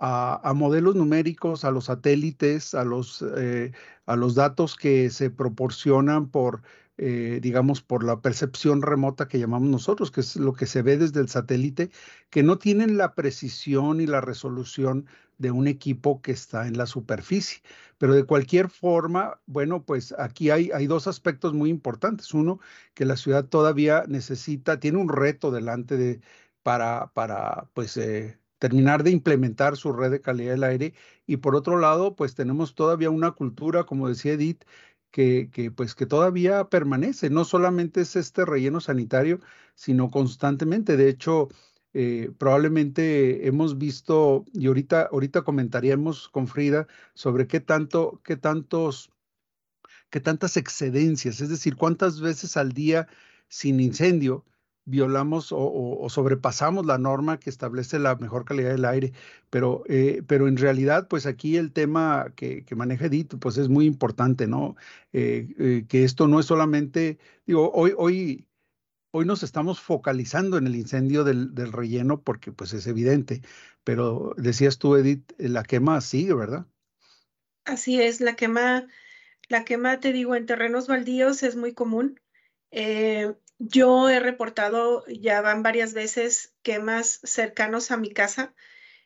a, 0.00 0.52
modelos 0.54 0.96
numéricos, 0.96 1.64
a 1.64 1.70
los 1.70 1.84
satélites, 1.86 2.74
a 2.74 2.84
los, 2.84 3.22
eh, 3.36 3.72
a 4.06 4.16
los 4.16 4.34
datos 4.34 4.76
que 4.76 5.10
se 5.10 5.30
proporcionan 5.30 6.30
por 6.30 6.62
eh, 7.02 7.40
digamos, 7.40 7.80
por 7.80 8.04
la 8.04 8.20
percepción 8.20 8.82
remota 8.82 9.26
que 9.26 9.38
llamamos 9.38 9.70
nosotros, 9.70 10.10
que 10.10 10.20
es 10.20 10.36
lo 10.36 10.52
que 10.52 10.66
se 10.66 10.82
ve 10.82 10.98
desde 10.98 11.20
el 11.20 11.30
satélite, 11.30 11.90
que 12.28 12.42
no 12.42 12.58
tienen 12.58 12.98
la 12.98 13.14
precisión 13.14 14.02
y 14.02 14.06
la 14.06 14.20
resolución 14.20 15.06
de 15.38 15.50
un 15.50 15.66
equipo 15.66 16.20
que 16.20 16.32
está 16.32 16.68
en 16.68 16.76
la 16.76 16.84
superficie. 16.84 17.62
Pero 17.96 18.12
de 18.14 18.24
cualquier 18.24 18.68
forma, 18.68 19.40
bueno, 19.46 19.82
pues 19.82 20.14
aquí 20.18 20.50
hay, 20.50 20.70
hay 20.74 20.86
dos 20.86 21.06
aspectos 21.06 21.54
muy 21.54 21.70
importantes. 21.70 22.34
Uno, 22.34 22.60
que 22.92 23.06
la 23.06 23.16
ciudad 23.16 23.46
todavía 23.46 24.04
necesita, 24.06 24.78
tiene 24.78 24.98
un 24.98 25.08
reto 25.08 25.50
delante 25.50 25.96
de, 25.96 26.20
para, 26.62 27.12
para 27.14 27.70
pues, 27.72 27.96
eh, 27.96 28.38
terminar 28.58 29.04
de 29.04 29.10
implementar 29.10 29.76
su 29.78 29.92
red 29.92 30.10
de 30.10 30.20
calidad 30.20 30.52
del 30.52 30.64
aire. 30.64 30.94
Y 31.26 31.38
por 31.38 31.56
otro 31.56 31.78
lado, 31.78 32.14
pues 32.14 32.34
tenemos 32.34 32.74
todavía 32.74 33.08
una 33.08 33.30
cultura, 33.32 33.84
como 33.84 34.08
decía 34.08 34.32
Edith, 34.34 34.64
que, 35.10 35.72
pues 35.74 35.94
que 35.94 36.06
todavía 36.06 36.68
permanece. 36.68 37.30
No 37.30 37.44
solamente 37.44 38.02
es 38.02 38.16
este 38.16 38.44
relleno 38.44 38.80
sanitario, 38.80 39.40
sino 39.74 40.10
constantemente. 40.10 40.96
De 40.96 41.08
hecho, 41.08 41.48
eh, 41.92 42.30
probablemente 42.38 43.46
hemos 43.46 43.78
visto, 43.78 44.44
y 44.52 44.66
ahorita, 44.68 45.08
ahorita 45.12 45.42
comentaríamos 45.42 46.28
con 46.28 46.46
Frida 46.46 46.86
sobre 47.14 47.46
qué 47.46 47.60
tanto, 47.60 48.20
qué 48.24 48.36
tantos, 48.36 49.10
qué 50.10 50.20
tantas 50.20 50.56
excedencias, 50.56 51.40
es 51.40 51.48
decir, 51.48 51.76
cuántas 51.76 52.20
veces 52.20 52.56
al 52.56 52.72
día 52.72 53.08
sin 53.48 53.80
incendio 53.80 54.44
violamos 54.84 55.48
o, 55.52 56.06
sobrepasamos 56.08 56.86
la 56.86 56.98
norma 56.98 57.38
que 57.38 57.50
establece 57.50 57.98
la 57.98 58.16
mejor 58.16 58.44
calidad 58.44 58.70
del 58.70 58.84
aire, 58.84 59.12
pero, 59.50 59.84
eh, 59.86 60.22
pero 60.26 60.48
en 60.48 60.56
realidad, 60.56 61.08
pues 61.08 61.26
aquí 61.26 61.56
el 61.56 61.72
tema 61.72 62.32
que, 62.36 62.64
maneja 62.74 63.06
Edith, 63.06 63.34
pues 63.38 63.56
es 63.58 63.68
muy 63.68 63.86
importante, 63.86 64.46
¿no? 64.46 64.76
Eh, 65.12 65.48
eh, 65.58 65.84
que 65.88 66.04
esto 66.04 66.28
no 66.28 66.40
es 66.40 66.46
solamente, 66.46 67.18
digo, 67.46 67.70
hoy, 67.72 67.92
hoy, 67.96 68.46
hoy 69.12 69.24
nos 69.24 69.42
estamos 69.42 69.80
focalizando 69.80 70.58
en 70.58 70.66
el 70.66 70.76
incendio 70.76 71.24
del, 71.24 71.54
del 71.54 71.72
relleno 71.72 72.22
porque 72.22 72.52
pues 72.52 72.72
es 72.72 72.86
evidente, 72.86 73.42
pero 73.84 74.34
decías 74.36 74.78
tú, 74.78 74.96
Edith, 74.96 75.32
la 75.38 75.62
quema 75.62 76.00
sigue, 76.00 76.34
¿verdad? 76.34 76.66
Así 77.64 78.00
es, 78.00 78.20
la 78.20 78.34
quema, 78.34 78.88
la 79.48 79.64
quema, 79.64 80.00
te 80.00 80.12
digo, 80.12 80.34
en 80.34 80.46
terrenos 80.46 80.88
baldíos 80.88 81.42
es 81.42 81.54
muy 81.56 81.74
común. 81.74 82.20
Yo 83.62 84.08
he 84.08 84.20
reportado, 84.20 85.04
ya 85.06 85.42
van 85.42 85.62
varias 85.62 85.92
veces, 85.92 86.54
quemas 86.62 87.20
cercanos 87.22 87.90
a 87.90 87.98
mi 87.98 88.10
casa 88.10 88.54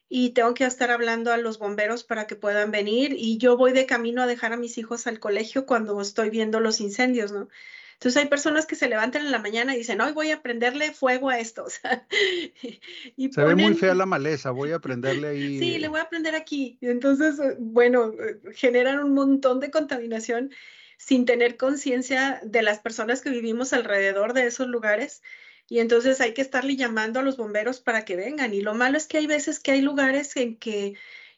y 0.08 0.30
tengo 0.30 0.54
que 0.54 0.64
estar 0.64 0.92
hablando 0.92 1.32
a 1.32 1.38
los 1.38 1.58
bomberos 1.58 2.04
para 2.04 2.28
que 2.28 2.36
puedan 2.36 2.70
venir 2.70 3.16
y 3.18 3.36
yo 3.38 3.56
voy 3.56 3.72
de 3.72 3.84
camino 3.84 4.22
a 4.22 4.28
dejar 4.28 4.52
a 4.52 4.56
mis 4.56 4.78
hijos 4.78 5.08
al 5.08 5.18
colegio 5.18 5.66
cuando 5.66 6.00
estoy 6.00 6.30
viendo 6.30 6.60
los 6.60 6.80
incendios, 6.80 7.32
¿no? 7.32 7.48
Entonces 7.94 8.22
hay 8.22 8.28
personas 8.28 8.66
que 8.66 8.76
se 8.76 8.88
levantan 8.88 9.22
en 9.22 9.32
la 9.32 9.40
mañana 9.40 9.74
y 9.74 9.78
dicen, 9.78 10.00
hoy 10.00 10.12
voy 10.12 10.30
a 10.30 10.40
prenderle 10.40 10.92
fuego 10.92 11.30
a 11.30 11.40
esto. 11.40 11.64
y 13.16 13.32
se 13.32 13.44
ve 13.44 13.56
muy 13.56 13.74
fea 13.74 13.94
la 13.94 14.06
maleza, 14.06 14.52
voy 14.52 14.70
a 14.70 14.78
prenderle 14.78 15.28
ahí. 15.28 15.58
Sí, 15.64 15.78
le 15.78 15.88
voy 15.88 15.98
a 15.98 16.08
prender 16.08 16.36
aquí. 16.36 16.78
Entonces, 16.80 17.40
bueno, 17.58 18.12
eh, 18.12 18.40
generan 18.54 19.02
un 19.02 19.14
montón 19.14 19.58
de 19.58 19.72
contaminación 19.72 20.52
sin 20.98 21.24
tener 21.26 21.56
conciencia 21.56 22.40
de 22.44 22.62
las 22.62 22.78
personas 22.78 23.20
que 23.20 23.30
vivimos 23.30 23.72
alrededor 23.72 24.32
de 24.32 24.46
esos 24.46 24.68
lugares. 24.68 25.22
Y 25.68 25.78
entonces 25.78 26.20
hay 26.20 26.34
que 26.34 26.42
estarle 26.42 26.76
llamando 26.76 27.20
a 27.20 27.22
los 27.22 27.36
bomberos 27.36 27.80
para 27.80 28.04
que 28.04 28.16
vengan. 28.16 28.52
Y 28.52 28.60
lo 28.60 28.74
malo 28.74 28.98
es 28.98 29.06
que 29.06 29.18
hay 29.18 29.26
veces 29.26 29.60
que 29.60 29.72
hay 29.72 29.80
lugares 29.80 30.36
en 30.36 30.56
que 30.56 30.94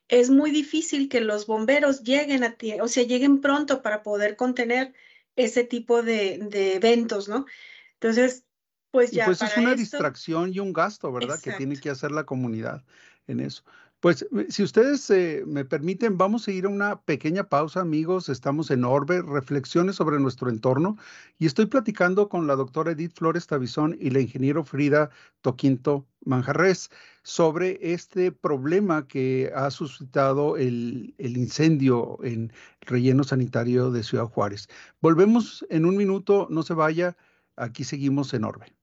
es 0.09 0.31
muy 0.31 0.51
difícil 0.51 1.09
que 1.09 1.21
los 1.21 1.47
bomberos 1.47 2.03
lleguen 2.03 2.45
a 2.45 2.53
ti, 2.53 2.75
o 2.81 2.89
sea, 2.89 3.03
lleguen 3.03 3.41
pronto 3.41 3.83
para 3.83 4.03
poder 4.03 4.37
contener 4.37 4.95
ese 5.35 5.65
tipo 5.65 6.03
de, 6.03 6.35
eventos, 6.75 7.29
¿no? 7.29 7.47
Entonces, 7.95 8.45
pues 8.91 9.11
ya. 9.11 9.27
pues 9.27 9.43
es 9.43 9.57
una 9.57 9.75
distracción 9.75 10.53
y 10.53 10.61
un 10.61 10.73
gasto, 10.73 11.13
¿verdad? 11.13 11.41
Que 11.41 11.53
tiene 11.53 11.79
que 11.79 11.91
hacer 11.91 12.13
la 12.13 12.25
comunidad 12.25 12.85
en 13.27 13.41
eso. 13.41 13.65
Pues 14.07 14.23
eh, 14.23 14.47
si 14.51 14.63
ustedes 14.63 15.11
eh, 15.11 15.43
me 15.49 15.65
permiten, 15.65 16.17
vamos 16.17 16.47
a 16.47 16.53
ir 16.53 16.67
a 16.67 16.69
una 16.69 17.03
pequeña 17.03 17.49
pausa, 17.49 17.81
amigos. 17.81 18.29
Estamos 18.29 18.71
en 18.71 18.85
Orbe, 18.85 19.21
reflexiones 19.21 19.97
sobre 19.97 20.21
nuestro 20.21 20.49
entorno. 20.49 20.97
Y 21.41 21.47
estoy 21.47 21.67
platicando 21.67 22.29
con 22.29 22.47
la 22.47 22.55
doctora 22.55 22.93
Edith 22.93 23.17
Flores 23.17 23.49
Tabizón 23.49 23.97
y 24.01 24.11
la 24.11 24.21
ingeniero 24.21 24.63
Frida 24.63 25.11
Toquinto 25.41 26.07
Manjarres 26.25 26.89
sobre 27.25 27.81
este 27.83 28.31
problema 28.31 29.09
que 29.09 29.51
ha 29.57 29.73
suscitado 29.73 30.57
el, 30.57 31.13
el 31.19 31.37
incendio 31.37 32.19
en 32.23 32.53
el 32.83 32.87
relleno 32.87 33.25
sanitario 33.25 33.91
de 33.91 34.05
Ciudad 34.05 34.27
Juárez. 34.27 34.69
Volvemos 35.01 35.67
en 35.69 35.85
un 35.85 35.97
minuto, 35.97 36.47
no 36.49 36.63
se 36.63 36.75
vaya. 36.75 37.17
Aquí 37.57 37.83
seguimos 37.83 38.33
en 38.35 38.45
Orbe. 38.45 38.76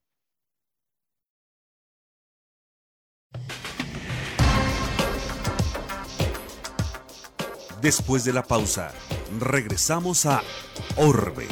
Después 7.83 8.23
de 8.23 8.31
la 8.31 8.43
pausa, 8.43 8.93
regresamos 9.41 10.25
a 10.25 10.41
Orbe, 10.95 11.49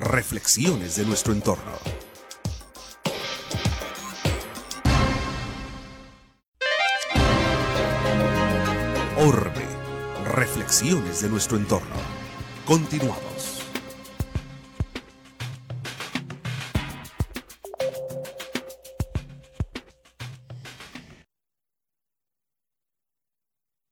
reflexiones 0.00 0.96
de 0.96 1.06
nuestro 1.06 1.32
entorno. 1.32 1.70
Orbe, 9.18 9.66
reflexiones 10.34 11.22
de 11.22 11.28
nuestro 11.28 11.56
entorno. 11.56 11.94
Continuamos. 12.66 13.37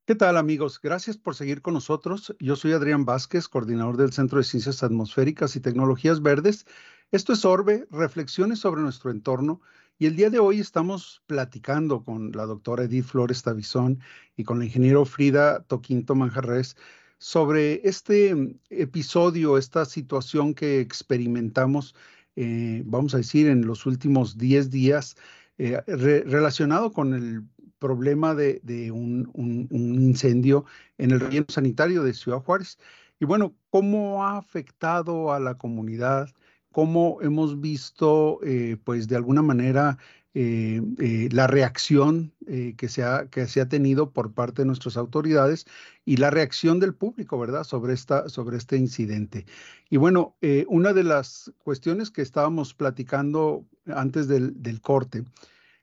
¿Qué 0.06 0.14
tal 0.14 0.36
amigos? 0.36 0.78
Gracias 0.80 1.16
por 1.16 1.34
seguir 1.34 1.62
con 1.62 1.74
nosotros. 1.74 2.32
Yo 2.38 2.54
soy 2.54 2.70
Adrián 2.70 3.04
Vázquez, 3.04 3.48
coordinador 3.48 3.96
del 3.96 4.12
Centro 4.12 4.38
de 4.38 4.44
Ciencias 4.44 4.84
Atmosféricas 4.84 5.56
y 5.56 5.60
Tecnologías 5.60 6.22
Verdes. 6.22 6.64
Esto 7.10 7.32
es 7.32 7.44
Orbe, 7.44 7.88
reflexiones 7.90 8.60
sobre 8.60 8.82
nuestro 8.82 9.10
entorno. 9.10 9.60
Y 9.98 10.06
el 10.06 10.14
día 10.14 10.30
de 10.30 10.38
hoy 10.38 10.60
estamos 10.60 11.24
platicando 11.26 12.04
con 12.04 12.30
la 12.30 12.46
doctora 12.46 12.84
Edith 12.84 13.06
Flores 13.06 13.42
Tavizón 13.42 13.98
y 14.36 14.44
con 14.44 14.60
la 14.60 14.66
ingeniero 14.66 15.04
Frida 15.06 15.64
Toquinto 15.64 16.14
Manjarres 16.14 16.76
sobre 17.18 17.80
este 17.82 18.32
episodio, 18.70 19.58
esta 19.58 19.84
situación 19.86 20.54
que 20.54 20.78
experimentamos, 20.78 21.96
eh, 22.36 22.84
vamos 22.86 23.12
a 23.14 23.16
decir, 23.16 23.48
en 23.48 23.66
los 23.66 23.86
últimos 23.86 24.38
10 24.38 24.70
días 24.70 25.16
eh, 25.58 25.82
relacionado 25.86 26.92
con 26.92 27.12
el 27.12 27.42
problema 27.78 28.34
de, 28.34 28.90
un, 28.92 29.68
incendio 29.70 30.64
en 30.98 31.10
el 31.10 31.20
relleno 31.20 31.46
sanitario 31.48 32.02
de 32.02 32.14
Ciudad 32.14 32.40
Juárez. 32.40 32.78
Y 33.18 33.24
bueno, 33.24 33.54
¿cómo 33.70 34.24
ha 34.24 34.38
afectado 34.38 35.32
a 35.32 35.40
la 35.40 35.54
comunidad? 35.54 36.28
¿Cómo 36.72 37.18
hemos 37.22 37.60
visto, 37.60 38.40
eh, 38.42 38.76
pues 38.84 39.08
de 39.08 39.16
alguna 39.16 39.42
manera, 39.42 39.98
eh, 40.34 40.82
eh, 40.98 41.28
la 41.32 41.46
reacción 41.46 42.34
que, 42.76 42.88
se 42.88 43.02
ha, 43.02 43.26
que 43.28 43.46
se 43.46 43.60
ha 43.62 43.68
tenido 43.68 44.12
por 44.12 44.34
parte 44.34 44.62
de 44.62 44.66
nuestras 44.66 44.96
autoridades 44.98 45.66
y 46.04 46.18
la 46.18 46.30
reacción 46.30 46.78
del 46.78 46.94
público, 46.94 47.38
¿verdad?, 47.38 47.64
sobre, 47.64 47.94
esta, 47.94 48.28
sobre 48.28 48.58
este 48.58 48.76
incidente. 48.76 49.46
Y 49.88 49.96
bueno, 49.96 50.36
una 50.68 50.92
de 50.92 51.04
las 51.04 51.52
cuestiones 51.58 52.10
que 52.10 52.22
estábamos 52.22 52.74
platicando 52.74 53.64
antes 53.86 54.28
del, 54.28 54.62
del 54.62 54.80
corte 54.80 55.24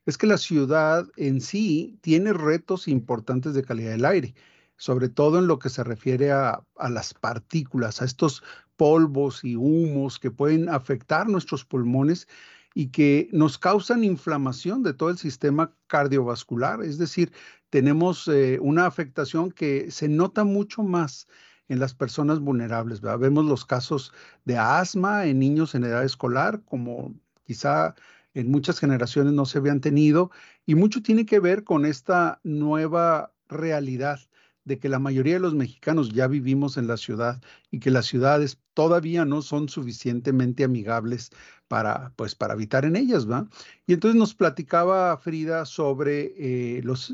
es 0.05 0.17
que 0.17 0.27
la 0.27 0.37
ciudad 0.37 1.07
en 1.15 1.41
sí 1.41 1.97
tiene 2.01 2.33
retos 2.33 2.87
importantes 2.87 3.53
de 3.53 3.63
calidad 3.63 3.91
del 3.91 4.05
aire, 4.05 4.35
sobre 4.75 5.09
todo 5.09 5.39
en 5.39 5.47
lo 5.47 5.59
que 5.59 5.69
se 5.69 5.83
refiere 5.83 6.31
a, 6.31 6.63
las 6.89 7.13
partículas, 7.13 8.01
a 8.01 8.05
estos 8.05 8.43
polvos 8.75 9.43
y 9.43 9.55
humos 9.55 10.19
que 10.19 10.31
pueden 10.31 10.67
afectar 10.69 11.27
nuestros 11.29 11.63
pulmones 11.63 12.27
y 12.73 12.87
que 12.87 13.29
nos 13.31 13.57
causan 13.57 14.03
inflamación 14.03 14.83
de 14.83 14.93
todo 14.93 15.09
el 15.09 15.17
sistema 15.17 15.73
cardiovascular. 15.87 16.83
Es 16.83 16.97
decir, 16.97 17.31
tenemos 17.69 18.27
eh, 18.27 18.57
una 18.61 18.87
afectación 18.87 19.51
que 19.51 19.91
se 19.91 20.09
nota 20.09 20.43
mucho 20.43 20.83
más 20.83 21.27
en 21.69 21.79
las 21.79 21.93
personas 21.93 22.39
vulnerables. 22.39 23.01
Vemos 23.01 23.45
los 23.45 23.65
casos 23.65 24.11
de 24.43 24.57
asma 24.57 25.25
en 25.27 25.39
niños 25.39 25.75
en 25.75 25.85
edad 25.85 26.03
escolar, 26.03 26.61
como 26.65 27.13
quizá 27.45 27.95
en 28.33 28.51
muchas 28.51 28.79
generaciones 28.79 29.33
no 29.33 29.45
se 29.45 29.57
habían 29.59 29.81
tenido 29.81 30.31
y 30.65 30.75
mucho 30.75 31.01
tiene 31.03 31.25
que 31.25 31.39
ver 31.39 31.63
con 31.63 31.85
esta 31.85 32.39
nueva 32.43 33.33
realidad 33.47 34.19
de 34.65 34.79
que 34.79 34.89
la 34.89 34.99
mayoría 34.99 35.33
de 35.33 35.39
los 35.39 35.55
mexicanos 35.55 36.13
ya 36.13 36.27
vivimos 36.27 36.77
en 36.77 36.87
la 36.87 36.97
ciudad 36.97 37.41
y 37.69 37.79
que 37.79 37.91
las 37.91 38.05
ciudades 38.05 38.59
todavía 38.73 39.25
no 39.25 39.41
son 39.41 39.69
suficientemente 39.69 40.63
amigables 40.63 41.31
para, 41.67 42.13
pues, 42.15 42.35
para 42.35 42.53
habitar 42.53 42.85
en 42.85 42.95
ellas, 42.95 43.29
¿va? 43.29 43.47
Y 43.87 43.93
entonces 43.93 44.17
nos 44.17 44.35
platicaba 44.35 45.17
Frida 45.17 45.65
sobre 45.65 46.33
eh, 46.37 46.81
los, 46.83 47.11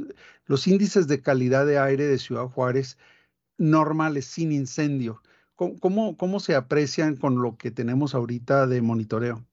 índices 0.67 1.07
de 1.07 1.21
calidad 1.21 1.65
de 1.65 1.79
aire 1.79 2.07
de 2.07 2.19
Ciudad 2.19 2.45
Juárez 2.45 2.97
normales, 3.57 4.25
sin 4.25 4.51
incendio. 4.51 5.21
¿Cómo, 5.55 6.17
cómo 6.17 6.39
se 6.39 6.55
aprecian 6.55 7.17
con 7.17 7.41
lo 7.41 7.57
que 7.57 7.71
tenemos 7.71 8.15
ahorita 8.15 8.67
de 8.67 8.81
monitoreo? 8.81 9.48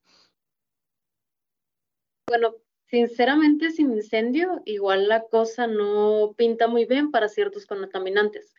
Bueno, 2.28 2.56
Sinceramente, 2.88 3.72
sin 3.72 3.92
incendio, 3.92 4.62
igual 4.64 5.08
la 5.08 5.24
cosa 5.24 5.66
no 5.66 6.34
pinta 6.36 6.68
muy 6.68 6.84
bien 6.84 7.10
para 7.10 7.28
ciertos 7.28 7.66
contaminantes. 7.66 8.54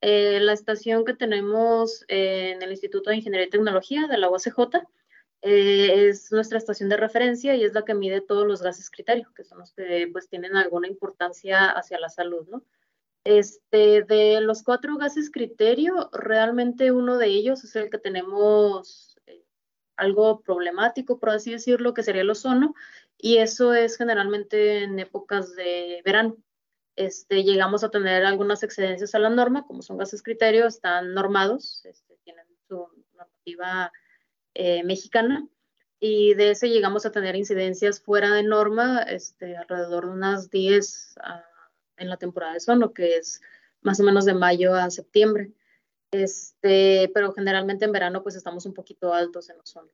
Eh, 0.00 0.40
la 0.40 0.54
estación 0.54 1.04
que 1.04 1.14
tenemos 1.14 2.04
en 2.08 2.62
el 2.62 2.70
Instituto 2.70 3.10
de 3.10 3.16
Ingeniería 3.16 3.48
y 3.48 3.50
Tecnología 3.50 4.06
de 4.06 4.16
la 4.16 4.30
UACJ 4.30 4.86
eh, 5.42 6.08
es 6.08 6.32
nuestra 6.32 6.56
estación 6.56 6.88
de 6.88 6.96
referencia 6.96 7.54
y 7.54 7.64
es 7.64 7.74
la 7.74 7.84
que 7.84 7.94
mide 7.94 8.22
todos 8.22 8.46
los 8.46 8.62
gases 8.62 8.90
criterio, 8.90 9.30
que 9.34 9.44
son 9.44 9.58
los 9.58 9.72
que 9.74 10.08
pues 10.10 10.28
tienen 10.28 10.56
alguna 10.56 10.88
importancia 10.88 11.68
hacia 11.70 12.00
la 12.00 12.08
salud, 12.08 12.46
¿no? 12.48 12.62
Este, 13.24 14.02
de 14.02 14.40
los 14.40 14.62
cuatro 14.62 14.96
gases 14.96 15.30
criterio, 15.30 16.08
realmente 16.12 16.92
uno 16.92 17.18
de 17.18 17.26
ellos 17.26 17.62
es 17.64 17.76
el 17.76 17.90
que 17.90 17.98
tenemos 17.98 19.18
eh, 19.26 19.42
algo 19.96 20.40
problemático, 20.40 21.18
por 21.18 21.30
así 21.30 21.50
decirlo, 21.50 21.92
que 21.92 22.04
sería 22.04 22.22
el 22.22 22.30
ozono, 22.30 22.74
y 23.18 23.38
eso 23.38 23.74
es 23.74 23.96
generalmente 23.96 24.84
en 24.84 24.98
épocas 24.98 25.54
de 25.54 26.02
verano. 26.04 26.36
Este, 26.96 27.44
llegamos 27.44 27.84
a 27.84 27.90
tener 27.90 28.24
algunas 28.24 28.62
excedencias 28.62 29.14
a 29.14 29.18
la 29.18 29.28
norma, 29.28 29.66
como 29.66 29.82
son 29.82 29.98
gases 29.98 30.22
criterio, 30.22 30.66
están 30.66 31.12
normados, 31.14 31.84
este, 31.84 32.16
tienen 32.24 32.46
su 32.68 32.88
normativa 33.12 33.92
eh, 34.54 34.82
mexicana, 34.84 35.46
y 35.98 36.34
de 36.34 36.50
ese 36.52 36.68
llegamos 36.68 37.06
a 37.06 37.10
tener 37.12 37.36
incidencias 37.36 38.00
fuera 38.00 38.30
de 38.32 38.42
norma, 38.42 39.02
este, 39.02 39.56
alrededor 39.56 40.06
de 40.06 40.12
unas 40.12 40.50
10 40.50 41.14
ah, 41.22 41.44
en 41.96 42.10
la 42.10 42.16
temporada 42.16 42.52
de 42.52 42.58
ozono, 42.58 42.92
que 42.92 43.16
es 43.16 43.40
más 43.80 44.00
o 44.00 44.02
menos 44.02 44.24
de 44.24 44.34
mayo 44.34 44.74
a 44.74 44.90
septiembre. 44.90 45.52
Este, 46.10 47.10
pero 47.14 47.32
generalmente 47.32 47.84
en 47.84 47.92
verano 47.92 48.22
pues 48.22 48.36
estamos 48.36 48.64
un 48.66 48.74
poquito 48.74 49.12
altos 49.12 49.50
en 49.50 49.60
ozono. 49.60 49.90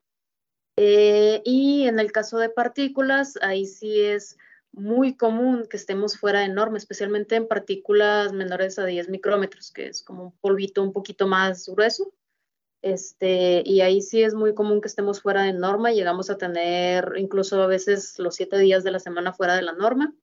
Eh, 0.77 1.41
y 1.45 1.87
en 1.87 1.99
el 1.99 2.11
caso 2.11 2.37
de 2.37 2.49
partículas, 2.49 3.37
ahí 3.41 3.65
sí 3.65 4.01
es 4.01 4.37
muy 4.71 5.15
común 5.15 5.67
que 5.69 5.77
estemos 5.77 6.17
fuera 6.17 6.39
de 6.39 6.49
norma, 6.49 6.77
especialmente 6.77 7.35
en 7.35 7.47
partículas 7.47 8.33
menores 8.33 8.79
a 8.79 8.85
10 8.85 9.09
micrómetros, 9.09 9.71
que 9.71 9.87
es 9.87 10.01
como 10.01 10.23
un 10.25 10.31
polvito 10.41 10.81
un 10.81 10.93
poquito 10.93 11.27
más 11.27 11.69
grueso. 11.69 12.11
Este, 12.81 13.63
y 13.65 13.79
ahí 13.81 14.01
sí 14.01 14.23
es 14.23 14.33
muy 14.33 14.53
común 14.53 14.81
que 14.81 14.89
estemos 14.89 15.21
fuera 15.21 15.43
de 15.43 15.53
norma, 15.53 15.93
llegamos 15.93 16.29
a 16.29 16.37
tener 16.37 17.13
incluso 17.15 17.61
a 17.61 17.67
veces 17.67 18.19
los 18.19 18.35
siete 18.35 18.57
días 18.57 18.83
de 18.83 18.91
la 18.91 18.99
semana 18.99 19.31
fuera 19.31 19.55
de 19.55 19.61
la 19.61 19.73
norma. 19.73 20.13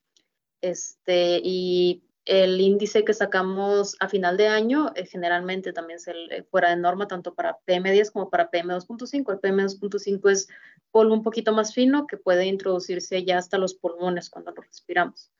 Este, 0.61 1.41
y 1.43 2.03
el 2.27 2.61
índice 2.61 3.05
que 3.05 3.15
sacamos 3.15 3.97
a 3.99 4.09
final 4.09 4.37
de 4.37 4.49
año 4.49 4.93
eh, 4.95 5.07
generalmente 5.07 5.73
también 5.73 5.97
es 5.97 6.07
el, 6.07 6.31
eh, 6.31 6.43
fuera 6.43 6.71
de 6.71 6.77
norma 6.77 7.09
tanto 7.09 7.35
para 7.35 7.59
PM10 7.67 8.13
como 8.13 8.31
para 8.31 8.51
PM2.5. 8.51 9.33
El 9.33 9.41
PM2.5 9.41 10.31
es 10.31 10.49
polvo 10.91 11.15
un 11.15 11.23
poquito 11.23 11.53
más 11.53 11.75
fino 11.75 12.07
que 12.07 12.17
puede 12.17 12.47
introducirse 12.47 13.25
ya 13.25 13.39
hasta 13.39 13.59
los 13.59 13.75
pulmones 13.75 14.29
cuando 14.29 14.53
lo 14.53 14.63
respiramos. 14.63 15.31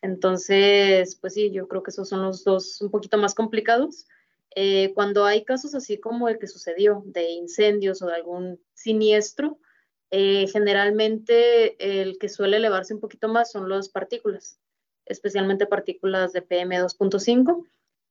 Entonces, 0.00 1.16
pues 1.20 1.34
sí, 1.34 1.52
yo 1.52 1.68
creo 1.68 1.82
que 1.82 1.90
esos 1.90 2.08
son 2.08 2.22
los 2.22 2.44
dos 2.44 2.80
un 2.80 2.90
poquito 2.90 3.18
más 3.18 3.34
complicados. 3.34 4.06
Eh, 4.54 4.92
cuando 4.94 5.24
hay 5.24 5.44
casos 5.44 5.74
así 5.74 5.98
como 5.98 6.28
el 6.28 6.38
que 6.38 6.46
sucedió 6.46 7.02
de 7.06 7.30
incendios 7.30 8.02
o 8.02 8.06
de 8.06 8.14
algún 8.14 8.60
siniestro, 8.74 9.58
generalmente 10.10 12.00
el 12.00 12.18
que 12.18 12.28
suele 12.28 12.58
elevarse 12.58 12.92
un 12.92 13.00
poquito 13.00 13.28
más 13.28 13.50
son 13.50 13.70
las 13.70 13.88
partículas 13.88 14.58
especialmente 15.12 15.66
partículas 15.66 16.32
de 16.32 16.46
PM2.5. 16.46 17.64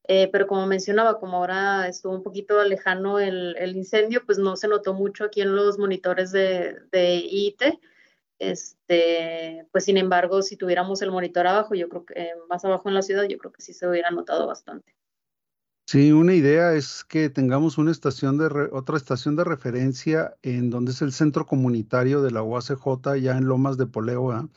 Eh, 0.08 0.30
pero 0.32 0.48
como 0.48 0.66
mencionaba, 0.66 1.20
como 1.20 1.38
ahora 1.38 1.88
estuvo 1.88 2.14
un 2.14 2.24
poquito 2.24 2.64
lejano 2.64 3.20
el, 3.20 3.76
incendio, 3.76 4.26
pues 4.26 4.40
no 4.40 4.56
se 4.56 4.68
notó 4.68 4.94
mucho 4.94 5.26
aquí 5.26 5.42
en 5.42 5.56
los 5.56 5.78
monitores 5.78 6.32
de, 6.32 6.78
de 6.92 7.16
IIT. 7.18 7.62
Este, 8.40 9.68
pues 9.72 9.86
sin 9.86 9.98
embargo, 9.98 10.42
si 10.42 10.58
tuviéramos 10.58 11.04
el 11.04 11.12
monitor 11.12 11.46
abajo, 11.46 11.76
yo 11.76 11.88
creo 11.90 12.06
que 12.06 12.14
eh, 12.20 12.32
más 12.50 12.66
abajo 12.66 12.90
en 12.90 12.96
la 12.96 13.04
ciudad, 13.04 13.26
yo 13.30 13.38
creo 13.38 13.52
que 13.52 13.62
sí 13.62 13.72
se 13.72 13.88
hubiera 13.88 14.10
notado 14.10 14.48
bastante. 14.48 14.96
Sí, 15.86 16.12
una 16.12 16.34
idea 16.34 16.74
es 16.74 17.04
que 17.04 17.30
tengamos 17.30 17.78
una 17.78 17.92
estación 17.92 18.38
de 18.38 18.70
otra 18.72 18.98
estación 18.98 19.36
de 19.36 19.44
referencia 19.44 20.36
en 20.42 20.70
donde 20.70 20.92
es 20.92 21.02
el 21.02 21.12
centro 21.12 21.46
comunitario 21.46 22.22
de 22.22 22.32
la 22.32 22.42
UACJ, 22.42 23.18
ya 23.22 23.38
en 23.38 23.46
Lomas 23.46 23.78
de 23.78 23.86
Poleo, 23.86 24.50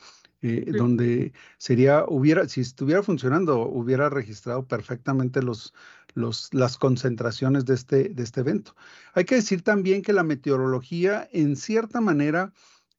donde 0.44 1.32
sería, 1.56 2.04
hubiera, 2.06 2.46
si 2.48 2.60
estuviera 2.60 3.02
funcionando, 3.02 3.60
hubiera 3.60 4.10
registrado 4.10 4.66
perfectamente 4.66 5.42
los, 5.42 5.72
los, 6.14 6.52
las 6.52 6.76
concentraciones 6.76 7.64
de 7.64 7.74
este, 7.74 8.08
de 8.10 8.22
este 8.22 8.40
evento. 8.40 8.74
Hay 9.14 9.24
que 9.24 9.36
decir 9.36 9.62
también 9.62 10.02
que 10.02 10.12
la 10.12 10.22
meteorología, 10.22 11.28
en 11.32 11.56
cierta 11.56 12.00
manera, 12.00 12.52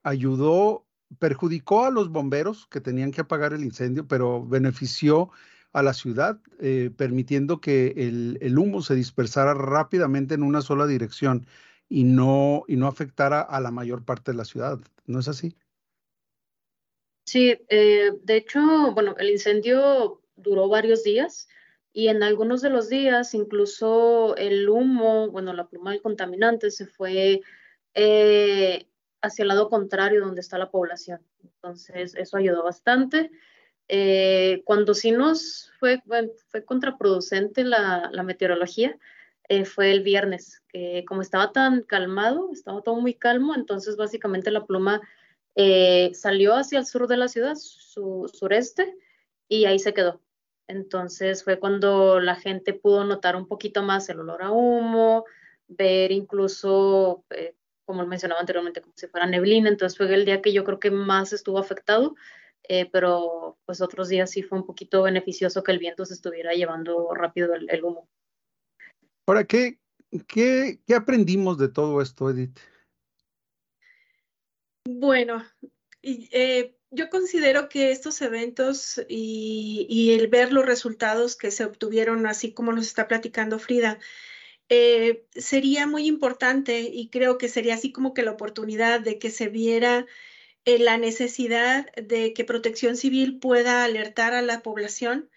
ayudó, 0.03 0.85
perjudicó 1.19 1.85
a 1.85 1.91
los 1.91 2.09
bomberos 2.09 2.67
que 2.67 2.81
tenían 2.81 3.11
que 3.11 3.21
apagar 3.21 3.53
el 3.53 3.63
incendio, 3.63 4.07
pero 4.07 4.45
benefició 4.45 5.29
a 5.73 5.83
la 5.83 5.93
ciudad, 5.93 6.39
eh, 6.59 6.89
permitiendo 6.95 7.59
que 7.59 7.93
el, 7.97 8.37
el, 8.41 8.57
humo 8.57 8.81
se 8.81 8.95
dispersara 8.95 9.53
rápidamente 9.53 10.33
en 10.33 10.41
una 10.41 10.61
sola 10.61 10.87
dirección 10.87 11.45
y 11.89 12.05
no, 12.05 12.63
y 12.67 12.77
no 12.77 12.87
afectara 12.87 13.41
a 13.41 13.59
la 13.59 13.71
mayor 13.71 14.03
parte 14.03 14.31
de 14.31 14.37
la 14.37 14.45
ciudad. 14.45 14.79
¿No 15.05 15.19
es 15.19 15.27
así? 15.27 15.55
Sí, 17.25 17.57
eh, 17.69 18.11
de 18.21 18.35
hecho, 18.37 18.59
bueno, 18.93 19.15
el 19.17 19.31
incendio 19.31 20.21
duró 20.35 20.69
varios 20.69 21.03
días 21.03 21.47
y 21.91 22.09
en 22.09 22.21
algunos 22.21 22.61
de 22.61 22.69
los 22.69 22.87
días 22.87 23.33
incluso 23.33 24.35
el 24.37 24.69
humo, 24.69 25.31
bueno, 25.31 25.51
la 25.53 25.67
pluma 25.67 25.91
del 25.91 26.03
contaminante 26.03 26.69
se 26.69 26.85
fue 26.85 27.41
eh, 27.95 28.87
hacia 29.21 29.41
el 29.41 29.47
lado 29.47 29.69
contrario 29.69 30.21
donde 30.21 30.41
está 30.41 30.59
la 30.59 30.69
población. 30.69 31.19
Entonces, 31.43 32.13
eso 32.15 32.37
ayudó 32.37 32.63
bastante. 32.63 33.31
Eh, 33.87 34.61
cuando 34.63 34.93
sí 34.93 35.11
nos 35.11 35.71
fue, 35.79 36.03
fue 36.49 36.63
contraproducente 36.63 37.63
la, 37.63 38.09
la 38.13 38.23
meteorología, 38.23 38.97
fue 39.65 39.91
el 39.91 40.01
viernes, 40.01 40.63
que 40.69 41.05
como 41.07 41.21
estaba 41.21 41.51
tan 41.51 41.83
calmado, 41.83 42.49
estaba 42.51 42.81
todo 42.81 42.99
muy 42.99 43.13
calmo, 43.13 43.53
entonces 43.53 43.95
básicamente 43.95 44.49
la 44.49 44.65
pluma 44.65 45.01
eh, 45.55 46.11
salió 46.13 46.55
hacia 46.55 46.79
el 46.79 46.85
sur 46.85 47.07
de 47.07 47.17
la 47.17 47.29
ciudad, 47.29 47.55
su 47.55 48.29
sureste, 48.33 48.95
y 49.47 49.65
ahí 49.65 49.79
se 49.79 49.93
quedó. 49.93 50.21
Entonces 50.67 51.43
fue 51.43 51.59
cuando 51.59 52.19
la 52.19 52.35
gente 52.35 52.73
pudo 52.73 53.05
notar 53.05 53.35
un 53.35 53.47
poquito 53.47 53.83
más 53.83 54.09
el 54.09 54.19
olor 54.19 54.43
a 54.43 54.51
humo, 54.51 55.25
ver 55.67 56.11
incluso, 56.11 57.23
eh, 57.29 57.55
como 57.85 58.05
mencionaba 58.05 58.41
anteriormente, 58.41 58.81
como 58.81 58.93
si 58.95 59.07
fuera 59.07 59.27
neblina. 59.27 59.69
Entonces 59.69 59.97
fue 59.97 60.13
el 60.13 60.25
día 60.25 60.41
que 60.41 60.53
yo 60.53 60.63
creo 60.63 60.79
que 60.79 60.91
más 60.91 61.33
estuvo 61.33 61.59
afectado, 61.59 62.15
eh, 62.67 62.89
pero 62.91 63.57
pues 63.65 63.81
otros 63.81 64.09
días 64.09 64.31
sí 64.31 64.41
fue 64.41 64.57
un 64.57 64.65
poquito 64.65 65.03
beneficioso 65.03 65.63
que 65.63 65.71
el 65.71 65.79
viento 65.79 66.05
se 66.05 66.15
estuviera 66.15 66.53
llevando 66.53 67.13
rápido 67.13 67.53
el, 67.53 67.83
humo. 67.83 68.09
Ahora, 69.27 69.43
¿qué, 69.43 69.79
qué, 70.27 70.79
¿qué 70.85 70.95
aprendimos 70.95 71.59
de 71.59 71.69
todo 71.69 72.01
esto, 72.01 72.29
Edith? 72.29 72.57
Bueno, 74.87 75.43
eh, 76.03 76.75
yo 76.91 77.09
considero 77.09 77.69
que 77.69 77.91
estos 77.91 78.21
eventos 78.21 79.01
y, 79.09 80.11
el 80.13 80.27
ver 80.27 80.53
los 80.53 80.65
resultados 80.65 81.35
que 81.35 81.49
se 81.49 81.65
obtuvieron, 81.65 82.27
así 82.27 82.53
como 82.53 82.71
nos 82.71 82.85
está 82.87 83.07
platicando 83.07 83.57
Frida, 83.57 83.99
eh, 84.69 85.25
sería 85.31 85.87
muy 85.87 86.07
importante 86.07 86.81
y 86.81 87.09
creo 87.09 87.37
que 87.39 87.49
sería 87.49 87.75
así 87.75 87.91
como 87.91 88.13
que 88.13 88.23
la 88.23 88.31
oportunidad 88.31 89.01
de 89.01 89.19
que 89.19 89.31
se 89.31 89.47
viera 89.47 90.05
eh, 90.65 90.79
la 90.79 90.97
necesidad 90.97 91.91
de 91.95 92.33
que 92.33 92.45
Protección 92.45 92.95
Civil 92.97 93.39
pueda 93.39 93.83
alertar 93.83 94.33
a 94.33 94.41
la 94.43 94.61
población 94.61 95.29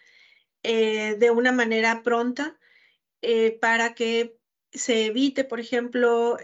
de 0.62 1.30
una 1.30 1.52
manera 1.52 2.02
pronta 2.02 2.58
para 3.61 3.94
que 3.94 4.37
se 4.72 5.06
evite, 5.06 5.44
por 5.44 5.61
ejemplo, 5.61 6.37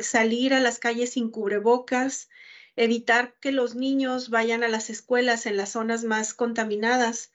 salir 0.00 0.52
a 0.52 0.60
las 0.60 0.78
calles 0.78 1.12
sin 1.12 1.30
cubrebocas, 1.30 2.28
evitar 2.76 3.34
que 3.40 3.52
los 3.52 3.74
niños 3.74 4.30
vayan 4.30 4.62
a 4.64 4.68
las 4.68 4.90
escuelas 4.90 5.46
en 5.46 5.56
las 5.56 5.70
zonas 5.70 6.04
más 6.04 6.34
contaminadas 6.34 7.32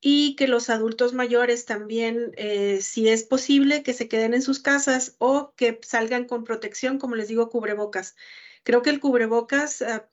y 0.00 0.34
que 0.36 0.48
los 0.48 0.70
adultos 0.70 1.12
mayores 1.12 1.66
también, 1.66 2.32
eh, 2.36 2.80
si 2.80 3.08
es 3.08 3.24
posible, 3.24 3.82
que 3.82 3.92
se 3.92 4.08
queden 4.08 4.34
en 4.34 4.42
sus 4.42 4.60
casas 4.60 5.16
o 5.18 5.52
que 5.56 5.78
salgan 5.82 6.24
con 6.24 6.44
protección, 6.44 6.98
como 6.98 7.16
les 7.16 7.28
digo, 7.28 7.50
cubrebocas. 7.50 8.16
Creo 8.62 8.82
que 8.82 8.90
el 8.90 9.00
cubrebocas, 9.00 9.82
ah, 9.82 10.08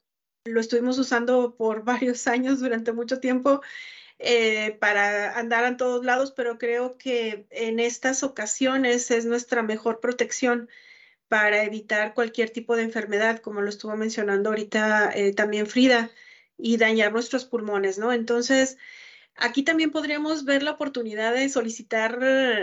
lo 0.46 0.60
estuvimos 0.60 0.98
usando 1.00 1.56
por 1.56 1.84
varios 1.86 2.28
años, 2.28 2.60
durante 2.60 2.92
mucho 2.92 3.20
tiempo, 3.20 3.62
eh, 4.20 4.78
para 4.82 5.38
andar 5.38 5.64
a 5.64 5.78
todos 5.78 6.04
lados, 6.04 6.34
pero 6.36 6.58
creo 6.58 6.98
que 6.98 7.48
en 7.52 7.80
estas 7.80 8.24
ocasiones 8.24 9.12
es 9.12 9.26
nuestra 9.26 9.64
mejor 9.64 10.00
protección 10.00 10.70
para 11.28 11.64
evitar 11.64 12.14
cualquier 12.14 12.50
tipo 12.50 12.76
de 12.76 12.84
enfermedad, 12.84 13.40
como 13.40 13.62
lo 13.62 13.70
estuvo 13.70 13.96
mencionando 13.96 14.50
ahorita 14.50 15.12
eh, 15.14 15.34
también 15.34 15.68
Frida, 15.68 16.10
y 16.58 16.78
dañar 16.78 17.12
nuestros 17.14 17.46
pulmones, 17.46 17.98
¿no? 18.00 18.14
Entonces, 18.14 18.78
aquí 19.36 19.64
también 19.64 19.92
podríamos 19.92 20.46
ver 20.46 20.64
la 20.64 20.72
oportunidad 20.72 21.34
de 21.34 21.50
solicitar, 21.50 22.20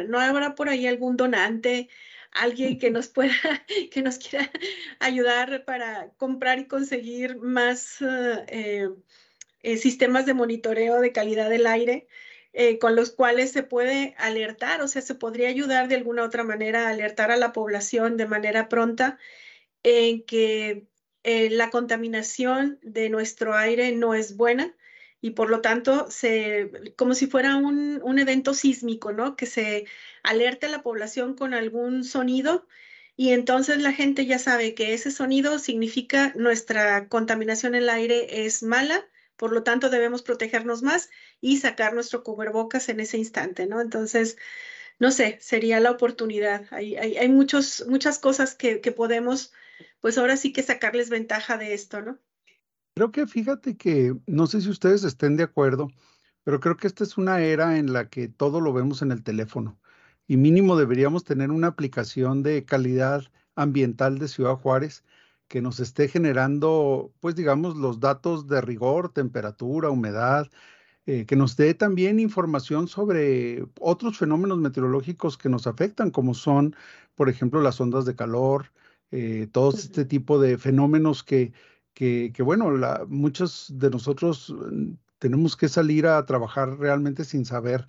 ¿no 0.09 0.19
habrá 0.21 0.55
por 0.55 0.69
ahí 0.69 0.87
algún 0.87 1.17
donante? 1.17 1.89
alguien 2.35 2.79
que 2.79 2.91
nos 2.91 3.09
pueda, 3.09 3.33
que 3.91 4.03
nos 4.03 4.19
quiera 4.19 4.51
ayudar 4.99 5.65
para 5.65 6.11
comprar 6.17 6.59
y 6.59 6.67
conseguir 6.67 7.37
más 7.37 8.03
eh, 8.03 8.89
eh, 9.63 9.77
sistemas 9.79 10.27
de 10.27 10.35
monitoreo 10.35 11.01
de 11.01 11.13
calidad 11.13 11.49
del 11.49 11.67
aire. 11.67 12.07
Eh, 12.57 12.79
con 12.79 12.95
los 12.97 13.11
cuales 13.11 13.51
se 13.53 13.65
puede 13.65 14.15
alertar, 14.17 14.81
o 14.81 14.89
sea, 14.89 15.03
se 15.03 15.17
podría 15.17 15.49
ayudar 15.49 15.89
de 15.89 15.97
alguna 15.97 16.23
otra 16.25 16.45
manera 16.45 16.87
a 16.87 16.91
alertar 16.91 17.33
a 17.33 17.37
la 17.37 17.53
población 17.53 18.17
de 18.17 18.27
manera 18.27 18.69
pronta 18.69 19.19
en 19.83 20.25
que 20.25 20.87
la 21.25 21.71
contaminación 21.71 22.79
de 22.83 23.09
nuestro 23.09 23.55
aire 23.57 23.93
no 23.93 24.15
es 24.15 24.37
buena 24.37 24.77
y 25.25 25.31
por 25.31 25.49
lo 25.49 25.63
tanto, 25.63 26.11
se, 26.11 26.71
como 26.97 27.15
si 27.15 27.27
fuera 27.27 27.57
un, 27.57 27.99
un 28.03 28.19
evento 28.19 28.53
sísmico, 28.53 29.11
¿no? 29.11 29.37
Que 29.37 29.47
se 29.47 29.87
alerte 30.23 30.67
a 30.67 30.69
la 30.69 30.83
población 30.83 31.35
con 31.35 31.55
algún 31.55 32.05
sonido 32.05 32.67
y 33.17 33.31
entonces 33.31 33.81
la 33.81 33.93
gente 33.93 34.27
ya 34.27 34.39
sabe 34.39 34.75
que 34.75 34.93
ese 34.93 35.11
sonido 35.11 35.59
significa 35.59 36.35
nuestra 36.37 37.09
contaminación 37.09 37.75
en 37.75 37.85
el 37.85 37.89
aire 37.89 38.45
es 38.45 38.63
mala, 38.63 39.09
por 39.37 39.53
lo 39.53 39.63
tanto 39.63 39.91
debemos 39.91 40.23
protegernos 40.23 40.83
más 40.83 41.11
y 41.41 41.59
sacar 41.59 41.95
nuestro 41.95 42.23
cubrebocas 42.23 42.89
en 42.89 43.01
ese 43.01 43.19
instante, 43.19 43.67
¿no? 43.67 43.81
Entonces, 43.81 44.37
no 44.99 45.11
sé, 45.11 45.39
sería 45.41 45.81
la 45.81 45.91
oportunidad. 45.91 46.67
Hay, 46.71 46.97
hay, 46.97 47.29
muchos, 47.29 47.85
muchas 47.89 48.19
cosas 48.19 48.55
que, 48.55 48.81
que 48.81 48.93
podemos, 48.93 49.53
pues 50.01 50.19
ahora 50.19 50.37
sí 50.37 50.53
que 50.53 50.63
sacarles 50.63 51.11
ventaja 51.11 51.59
de 51.59 51.75
esto, 51.75 52.01
¿no? 52.01 52.19
Creo 52.95 53.11
que 53.11 53.27
fíjate 53.27 53.77
que, 53.77 54.15
no 54.27 54.47
sé 54.47 54.61
si 54.61 54.71
ustedes 54.71 55.03
estén 55.03 55.37
de 55.37 55.43
acuerdo, 55.43 55.89
pero 56.45 56.61
creo 56.61 56.77
que 56.77 56.87
esta 56.87 57.03
es 57.03 57.19
una 57.19 57.43
era 57.43 57.77
en 57.79 57.93
la 57.93 58.09
que 58.09 58.29
todo 58.29 58.61
lo 58.61 58.73
vemos 58.73 59.03
en 59.03 59.11
el 59.11 59.25
teléfono 59.25 59.81
y 60.27 60.37
mínimo 60.37 60.77
deberíamos 60.77 61.25
tener 61.25 61.51
una 61.51 61.69
aplicación 61.69 62.43
de 62.43 62.65
calidad 62.65 63.25
ambiental 63.55 64.19
de 64.19 64.29
Ciudad 64.29 64.57
Juárez 64.57 65.05
que 65.49 65.63
nos 65.63 65.81
esté 65.81 66.09
generando, 66.09 67.13
pues 67.21 67.35
digamos, 67.37 67.77
los 67.77 68.01
datos 68.01 68.49
de 68.49 68.61
rigor, 68.61 69.13
temperatura, 69.13 69.91
humedad, 69.91 70.51
eh, 71.07 71.27
que 71.27 71.37
nos 71.37 71.57
dé 71.57 71.75
también 71.75 72.19
información 72.19 72.89
sobre 72.89 73.67
otros 73.81 74.19
fenómenos 74.19 74.59
meteorológicos 74.59 75.37
que 75.37 75.51
nos 75.51 75.67
afectan, 75.67 76.11
como 76.11 76.35
son, 76.35 76.75
por 77.15 77.29
ejemplo, 77.29 77.61
las 77.61 77.81
ondas 77.81 78.07
de 78.07 78.17
calor, 78.17 78.73
eh, 79.11 79.49
todo 79.53 79.71
este 79.71 80.05
tipo 80.07 80.41
de 80.41 80.59
fenómenos 80.59 81.23
que, 81.23 81.53
que, 81.95 82.33
que 82.35 82.43
bueno, 82.43 82.71
la, 82.71 83.05
muchos 83.09 83.71
de 83.79 83.91
nosotros 83.91 84.55
mm, 84.73 84.95
tenemos 85.19 85.57
que 85.57 85.69
salir 85.69 86.07
a 86.07 86.25
trabajar 86.27 86.79
realmente 86.79 87.25
sin 87.25 87.45
saber 87.45 87.87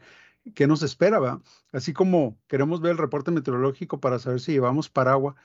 qué 0.53 0.67
nos 0.67 0.83
espera, 0.83 1.19
¿va? 1.19 1.41
Así 1.71 1.93
como 1.93 2.37
queremos 2.47 2.81
ver 2.81 2.91
el 2.93 2.97
reporte 2.97 3.31
meteorológico 3.31 3.99
para 3.99 4.19
saber 4.19 4.39
si 4.41 4.51
llevamos 4.53 4.89
paraguas, 4.89 5.35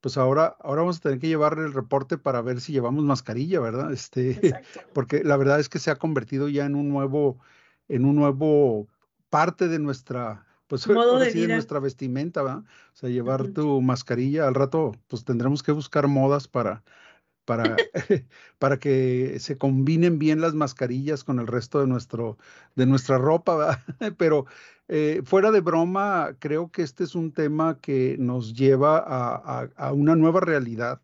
pues 0.00 0.16
ahora, 0.16 0.56
ahora 0.60 0.82
vamos 0.82 0.98
a 0.98 1.00
tener 1.00 1.18
que 1.18 1.28
llevar 1.28 1.58
el 1.58 1.72
reporte 1.72 2.18
para 2.18 2.40
ver 2.40 2.60
si 2.60 2.72
llevamos 2.72 3.04
mascarilla, 3.04 3.60
¿verdad? 3.60 3.92
Este, 3.92 4.38
porque 4.94 5.22
la 5.24 5.36
verdad 5.36 5.60
es 5.60 5.68
que 5.68 5.78
se 5.78 5.90
ha 5.90 5.96
convertido 5.96 6.48
ya 6.48 6.64
en 6.64 6.74
un 6.74 6.88
nuevo, 6.88 7.38
en 7.88 8.04
un 8.04 8.16
nuevo 8.16 8.88
parte 9.28 9.68
de 9.68 9.78
nuestra, 9.78 10.46
pues 10.66 10.86
Modo 10.88 11.18
de, 11.18 11.30
vida. 11.32 11.54
nuestra 11.54 11.80
vestimenta, 11.80 12.42
¿verdad? 12.42 12.64
O 12.94 12.96
sea, 12.96 13.10
llevar 13.10 13.42
uh 13.42 13.46
-huh. 13.46 13.54
tu 13.54 13.80
mascarilla 13.82 14.48
al 14.48 14.54
rato, 14.54 14.92
pues 15.08 15.24
tendremos 15.24 15.62
que 15.62 15.72
buscar 15.72 16.08
modas 16.08 16.48
para, 16.48 16.82
para, 17.44 17.76
para 18.58 18.78
que 18.78 19.36
se 19.38 19.58
combinen 19.58 20.18
bien 20.18 20.40
las 20.40 20.54
mascarillas 20.54 21.24
con 21.24 21.38
el 21.40 21.46
resto 21.46 21.80
de, 21.80 21.86
nuestro, 21.86 22.38
de 22.74 22.86
nuestra 22.86 23.18
ropa, 23.18 23.56
¿verdad? 23.56 24.14
pero 24.16 24.46
eh, 24.92 25.22
fuera 25.24 25.52
de 25.52 25.60
broma, 25.60 26.36
creo 26.40 26.72
que 26.72 26.82
este 26.82 27.04
es 27.04 27.14
un 27.14 27.30
tema 27.30 27.78
que 27.80 28.16
nos 28.18 28.54
lleva 28.54 28.98
a, 28.98 29.92
una 29.92 30.16
nueva 30.16 30.40
realidad 30.40 31.00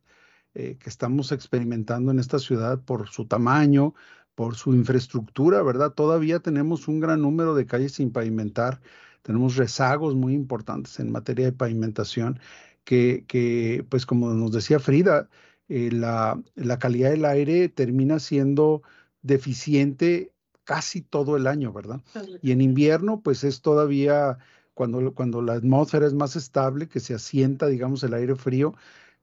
eh, 0.55 0.77
que 0.81 0.89
estamos 0.91 1.31
experimentando 1.31 2.11
en 2.11 2.19
esta 2.19 2.41
ciudad 2.41 2.81
por 2.81 3.09
su 3.09 3.27
tamaño, 3.27 3.95
por 4.35 4.57
su 4.57 4.75
infraestructura, 4.75 5.63
¿verdad? 5.63 5.93
Todavía 5.93 6.41
tenemos 6.41 6.89
un 6.89 6.99
gran 6.99 7.23
número 7.23 7.55
de 7.55 7.67
calles 7.67 7.93
sin 7.93 8.11
pavimentar, 8.11 8.81
tenemos 9.23 9.55
rezagos 9.55 10.17
muy 10.17 10.35
importantes 10.35 10.99
en 10.99 11.13
materia 11.13 11.47
de 11.47 11.53
pavimentación, 11.53 12.41
que, 12.83 13.87
pues 13.89 14.05
como 14.05 14.35
nos 14.35 14.51
decía 14.51 14.81
Frida, 14.81 15.29
eh, 15.69 15.91
la, 15.93 16.43
calidad 16.81 17.11
del 17.11 17.25
aire 17.25 17.69
termina 17.69 18.19
siendo 18.19 18.83
deficiente 19.23 20.33
casi 20.67 21.01
todo 21.01 21.37
el 21.37 21.47
año, 21.47 21.73
¿verdad? 21.73 22.03
Y 22.43 22.51
en 22.51 22.61
invierno, 22.61 23.23
pues 23.23 23.45
es 23.45 23.63
todavía 23.63 24.37
cuando, 24.75 25.15
cuando 25.15 25.41
la 25.41 25.55
atmósfera 25.55 26.07
es 26.07 26.13
más 26.13 26.37
estable, 26.37 26.89
que 26.89 27.01
se 27.01 27.15
asienta, 27.15 27.69
digamos, 27.69 28.03
el 28.03 28.13
aire 28.13 28.35
frío, 28.35 28.75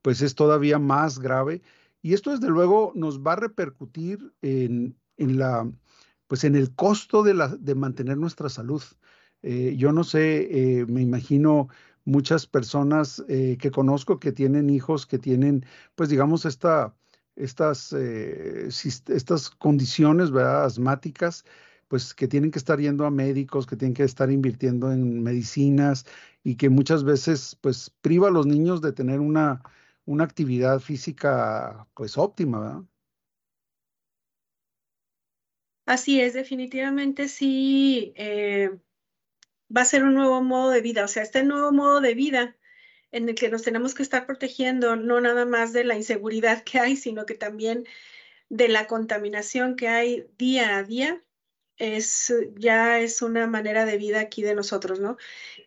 pues 0.02 0.22
es 0.22 0.34
todavía 0.34 0.80
más 0.80 1.20
grave. 1.20 1.62
Y 2.02 2.14
esto, 2.14 2.32
desde 2.32 2.48
luego, 2.48 2.94
nos 2.96 3.22
va 3.22 3.34
a 3.34 3.36
repercutir 3.36 4.34
en, 4.42 4.96
en 5.18 5.38
la, 5.38 5.70
pues 6.28 6.44
en 6.46 6.56
el 6.56 6.74
costo 6.74 7.24
de, 7.24 7.34
la, 7.34 7.50
de 7.50 7.76
mantener 7.76 8.18
nuestra 8.18 8.50
salud. 8.50 8.82
Eh, 9.44 9.76
yo 9.78 9.92
no 9.92 10.04
sé, 10.04 10.80
eh, 10.80 10.86
me 10.88 11.02
imagino 11.02 11.68
muchas 12.06 12.48
personas 12.48 13.24
eh, 13.28 13.58
que 13.60 13.72
conozco 13.72 14.20
que 14.20 14.32
tienen 14.32 14.70
hijos 14.70 15.06
que 15.06 15.20
tienen, 15.20 15.66
pues 15.96 16.10
digamos, 16.10 16.46
esta, 16.46 16.96
estas, 17.36 17.94
eh, 17.94 18.68
estas 18.68 19.50
condiciones 19.50 20.32
¿verdad? 20.32 20.66
asmáticas, 20.66 21.46
pues 21.88 22.14
que 22.14 22.28
tienen 22.28 22.52
que 22.52 22.60
estar 22.60 22.80
yendo 22.80 23.06
a 23.06 23.12
médicos, 23.12 23.66
que 23.66 23.76
tienen 23.76 23.94
que 23.94 24.04
estar 24.04 24.32
invirtiendo 24.32 24.92
en 24.92 25.22
medicinas 25.24 26.06
y 26.44 26.56
que 26.56 26.70
muchas 26.70 27.04
veces 27.04 27.58
pues 27.62 27.90
priva 28.02 28.28
a 28.28 28.32
los 28.32 28.46
niños 28.46 28.82
de 28.82 28.94
tener 28.94 29.20
una, 29.20 29.62
una 30.06 30.24
actividad 30.24 30.80
física 30.80 31.88
pues 31.94 32.18
óptima. 32.18 32.86
Así 35.86 36.22
es, 36.22 36.34
definitivamente 36.34 37.28
sí. 37.28 38.14
Eh 38.16 38.70
va 39.76 39.82
a 39.82 39.86
ser 39.86 40.04
un 40.04 40.14
nuevo 40.14 40.42
modo 40.42 40.70
de 40.72 40.82
vida. 40.82 41.04
O 41.04 41.08
sea, 41.08 41.24
este 41.24 41.44
nuevo 41.44 41.72
modo 41.72 42.02
de 42.02 42.14
vida 42.14 42.56
en 43.14 43.30
el 43.30 43.36
que 43.36 43.50
nos 43.50 43.64
tenemos 43.64 43.96
que 43.96 44.04
estar 44.04 44.26
protegiendo 44.26 44.96
no 44.98 45.22
nada 45.22 45.46
más 45.46 45.72
de 45.72 45.86
la 45.86 45.96
inseguridad 45.96 46.64
que 46.64 46.80
hay, 46.80 46.98
sino 46.98 47.26
que 47.26 47.36
también 47.36 47.88
de 48.50 48.68
la 48.68 48.88
contaminación 48.88 49.76
que 49.76 49.88
hay 49.88 50.28
día 50.38 50.78
a 50.78 50.84
día, 50.84 51.24
es 51.78 52.34
ya 52.56 53.00
es 53.00 53.22
una 53.22 53.48
manera 53.48 53.86
de 53.86 53.98
vida 53.98 54.20
aquí 54.20 54.44
de 54.44 54.56
nosotros, 54.56 55.00
¿no? 55.00 55.18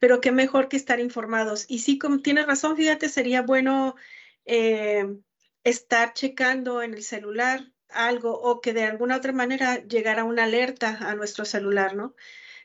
Pero 0.00 0.20
qué 0.20 0.32
mejor 0.32 0.68
que 0.68 0.76
estar 0.76 1.00
informados. 1.00 1.66
Y 1.68 1.80
sí, 1.80 1.98
como 1.98 2.20
tienes 2.20 2.46
razón, 2.46 2.76
fíjate, 2.76 3.08
sería 3.08 3.42
bueno 3.42 3.96
eh, 4.44 5.04
estar 5.64 6.14
checando 6.14 6.82
en 6.82 6.94
el 6.94 7.02
celular 7.02 7.72
algo 7.88 8.32
o 8.40 8.60
que 8.60 8.72
de 8.72 8.84
alguna 8.84 9.16
otra 9.16 9.32
manera 9.32 9.84
llegara 9.86 10.24
una 10.24 10.44
alerta 10.44 10.98
a 11.00 11.14
nuestro 11.14 11.44
celular, 11.44 11.94
¿no? 11.96 12.14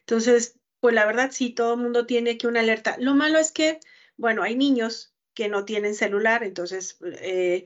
Entonces, 0.02 0.60
pues 0.80 0.96
la 0.96 1.06
verdad 1.06 1.30
sí, 1.32 1.52
todo 1.52 1.76
el 1.76 1.82
mundo 1.82 2.06
tiene 2.06 2.38
que 2.38 2.48
una 2.48 2.62
alerta. 2.62 2.98
Lo 3.00 3.14
malo 3.16 3.40
es 3.40 3.52
que, 3.52 3.80
bueno, 4.22 4.44
hay 4.44 4.56
niños 4.56 5.14
que 5.34 5.50
no 5.50 5.66
tienen 5.66 5.96
celular, 5.96 6.44
entonces 6.44 6.98
eh, 7.02 7.66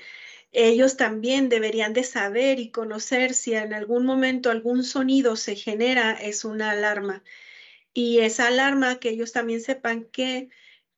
ellos 0.52 0.98
también 0.98 1.50
deberían 1.50 1.94
de 1.94 2.04
saber 2.04 2.60
y 2.60 2.72
conocer 2.72 3.34
si 3.34 3.54
en 3.54 3.74
algún 3.74 4.06
momento 4.06 4.50
algún 4.50 4.84
sonido 4.86 5.36
se 5.36 5.56
genera, 5.56 6.14
es 6.14 6.46
una 6.46 6.72
alarma. 6.72 7.24
Y 7.94 8.20
esa 8.20 8.48
alarma 8.48 9.00
que 9.00 9.10
ellos 9.10 9.34
también 9.34 9.62
sepan 9.62 10.06
que 10.06 10.50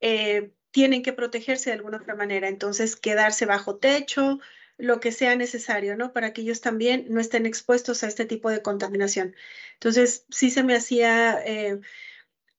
eh, 0.01 0.51
tienen 0.71 1.01
que 1.03 1.13
protegerse 1.13 1.71
de 1.71 1.77
alguna 1.77 1.97
otra 1.97 2.15
manera, 2.15 2.47
entonces 2.49 2.95
quedarse 2.95 3.45
bajo 3.47 3.77
techo, 3.77 4.39
lo 4.77 4.99
que 4.99 5.11
sea 5.11 5.35
necesario, 5.35 5.97
¿no? 5.97 6.13
Para 6.13 6.33
que 6.33 6.41
ellos 6.41 6.61
también 6.61 7.07
no 7.09 7.19
estén 7.19 7.47
expuestos 7.47 8.03
a 8.03 8.07
este 8.07 8.25
tipo 8.25 8.51
de 8.51 8.61
contaminación. 8.61 9.35
Entonces, 9.73 10.25
sí 10.29 10.51
se 10.51 10.63
me 10.63 10.75
hacía 10.75 11.41
eh, 11.45 11.79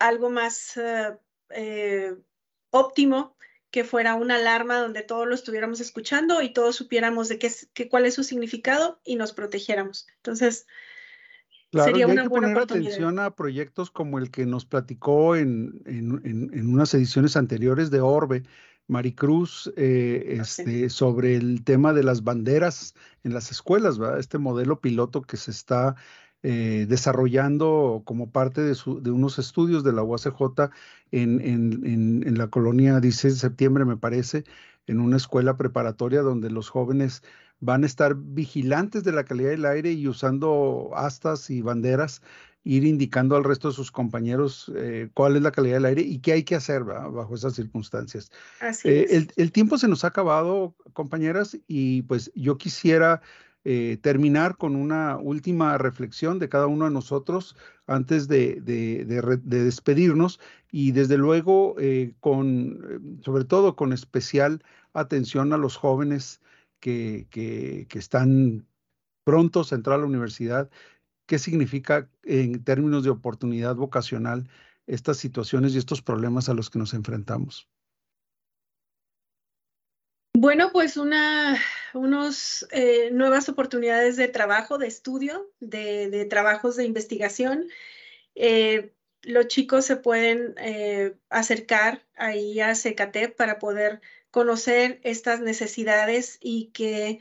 algo 0.00 0.30
más 0.30 0.74
óptimo 2.78 3.36
que 3.70 3.84
fuera 3.84 4.14
una 4.14 4.36
alarma 4.36 4.78
donde 4.78 5.02
todos 5.02 5.26
lo 5.26 5.34
estuviéramos 5.34 5.80
escuchando 5.80 6.40
y 6.42 6.52
todos 6.52 6.76
supiéramos 6.76 7.28
de 7.28 7.38
qué, 7.38 7.52
qué, 7.74 7.88
cuál 7.88 8.06
es 8.06 8.14
su 8.14 8.24
significado 8.24 9.00
y 9.04 9.16
nos 9.16 9.32
protegiéramos. 9.32 10.06
Entonces, 10.16 10.66
Claro, 11.70 11.98
y 11.98 12.02
hay 12.02 12.16
que 12.16 12.30
poner 12.30 12.56
atención 12.56 13.18
a 13.18 13.34
proyectos 13.34 13.90
como 13.90 14.18
el 14.18 14.30
que 14.30 14.46
nos 14.46 14.64
platicó 14.64 15.36
en, 15.36 15.82
en, 15.84 16.66
unas 16.66 16.94
ediciones 16.94 17.36
anteriores 17.36 17.90
de 17.90 18.00
Orbe, 18.00 18.44
Maricruz, 18.86 19.70
eh, 19.76 20.36
ah, 20.38 20.42
este, 20.42 20.88
sobre 20.88 21.36
el 21.36 21.62
tema 21.64 21.92
de 21.92 22.04
las 22.04 22.24
banderas 22.24 22.94
en 23.22 23.34
las 23.34 23.50
escuelas, 23.50 23.98
¿verdad? 23.98 24.18
Este 24.18 24.38
modelo 24.38 24.80
piloto 24.80 25.20
que 25.20 25.36
se 25.36 25.50
está 25.50 25.94
eh, 26.44 26.86
desarrollando 26.88 28.02
como 28.04 28.30
parte 28.30 28.60
de, 28.60 28.76
de, 29.00 29.10
unos 29.10 29.40
estudios 29.40 29.82
de 29.82 29.92
la 29.92 30.04
UACJ 30.04 30.70
en, 31.10 31.40
en, 31.40 32.38
la 32.38 32.46
colonia 32.46 33.00
16 33.00 33.34
de 33.34 33.40
septiembre, 33.40 33.84
me 33.84 33.96
parece, 33.96 34.44
en 34.86 35.00
una 35.00 35.16
escuela 35.16 35.56
preparatoria 35.56 36.22
donde 36.22 36.50
los 36.50 36.68
jóvenes 36.68 37.24
van 37.58 37.82
a 37.82 37.86
estar 37.86 38.14
vigilantes 38.14 39.02
de 39.02 39.10
la 39.10 39.24
calidad 39.24 39.50
del 39.50 39.66
aire 39.66 39.90
y 39.92 40.06
usando 40.06 40.90
astas 40.94 41.50
y 41.50 41.60
banderas, 41.60 42.22
ir 42.62 42.84
indicando 42.84 43.34
al 43.34 43.42
resto 43.42 43.68
de 43.68 43.74
sus 43.74 43.90
compañeros 43.90 44.70
eh, 44.76 45.08
cuál 45.14 45.34
es 45.34 45.42
la 45.42 45.50
calidad 45.50 45.76
del 45.76 45.86
aire 45.86 46.02
y 46.02 46.20
qué 46.20 46.32
hay 46.32 46.44
que 46.44 46.54
hacer 46.54 46.84
bajo 46.84 47.34
esas 47.34 47.54
circunstancias. 47.54 48.30
Eh, 48.84 49.06
el, 49.10 49.32
el, 49.34 49.50
tiempo 49.50 49.76
se 49.76 49.88
nos 49.88 50.04
ha 50.04 50.08
acabado, 50.08 50.76
compañeras, 50.92 51.58
y 51.66 52.02
pues 52.02 52.30
yo 52.36 52.58
quisiera 52.58 53.22
eh, 53.70 53.98
terminar 54.00 54.56
con 54.56 54.76
una 54.76 55.18
última 55.18 55.76
reflexión 55.76 56.38
de 56.38 56.48
cada 56.48 56.66
uno 56.66 56.86
de 56.86 56.90
nosotros 56.90 57.54
antes 57.86 58.26
de, 58.26 58.62
de, 58.62 59.04
de 59.04 59.64
despedirnos 59.64 60.40
y 60.72 60.92
desde 60.92 61.18
luego 61.18 61.76
con, 62.20 63.20
sobre 63.22 63.44
todo 63.44 63.76
con 63.76 63.92
especial 63.92 64.62
atención 64.94 65.52
a 65.52 65.58
los 65.58 65.76
jóvenes 65.76 66.40
que, 66.80 67.26
que, 67.30 67.86
están 67.98 68.66
prontos 69.24 69.72
a 69.72 69.76
entrar 69.76 69.96
a 69.96 70.00
la 70.00 70.06
universidad, 70.06 70.70
¿qué 71.26 71.38
significa 71.38 72.08
en 72.22 72.64
términos 72.64 73.04
de 73.04 73.10
oportunidad 73.10 73.76
vocacional 73.76 74.48
estas 74.86 75.18
situaciones 75.18 75.74
y 75.74 75.78
estos 75.78 76.02
problemas 76.02 76.48
a 76.48 76.54
los 76.54 76.70
que 76.70 76.78
nos 76.78 76.94
enfrentamos? 76.94 77.68
Bueno, 80.34 80.70
pues 80.72 80.96
una 80.96 81.58
unos, 81.94 82.66
eh, 82.70 83.10
nuevas 83.12 83.48
oportunidades 83.48 84.16
de 84.16 84.28
trabajo, 84.28 84.78
de 84.78 84.86
estudio, 84.86 85.50
de, 85.60 86.26
trabajos 86.26 86.76
de 86.76 86.84
investigación. 86.84 87.68
Eh, 88.34 88.92
los 89.22 89.48
chicos 89.48 89.84
se 89.84 89.96
pueden 89.96 90.54
eh, 90.58 91.16
acercar 91.28 92.06
ahí 92.16 92.60
a 92.60 92.74
CECATEP 92.74 93.36
para 93.36 93.58
poder 93.58 94.00
conocer 94.30 95.00
estas 95.02 95.40
necesidades 95.40 96.38
y 96.40 96.70
que 96.72 97.18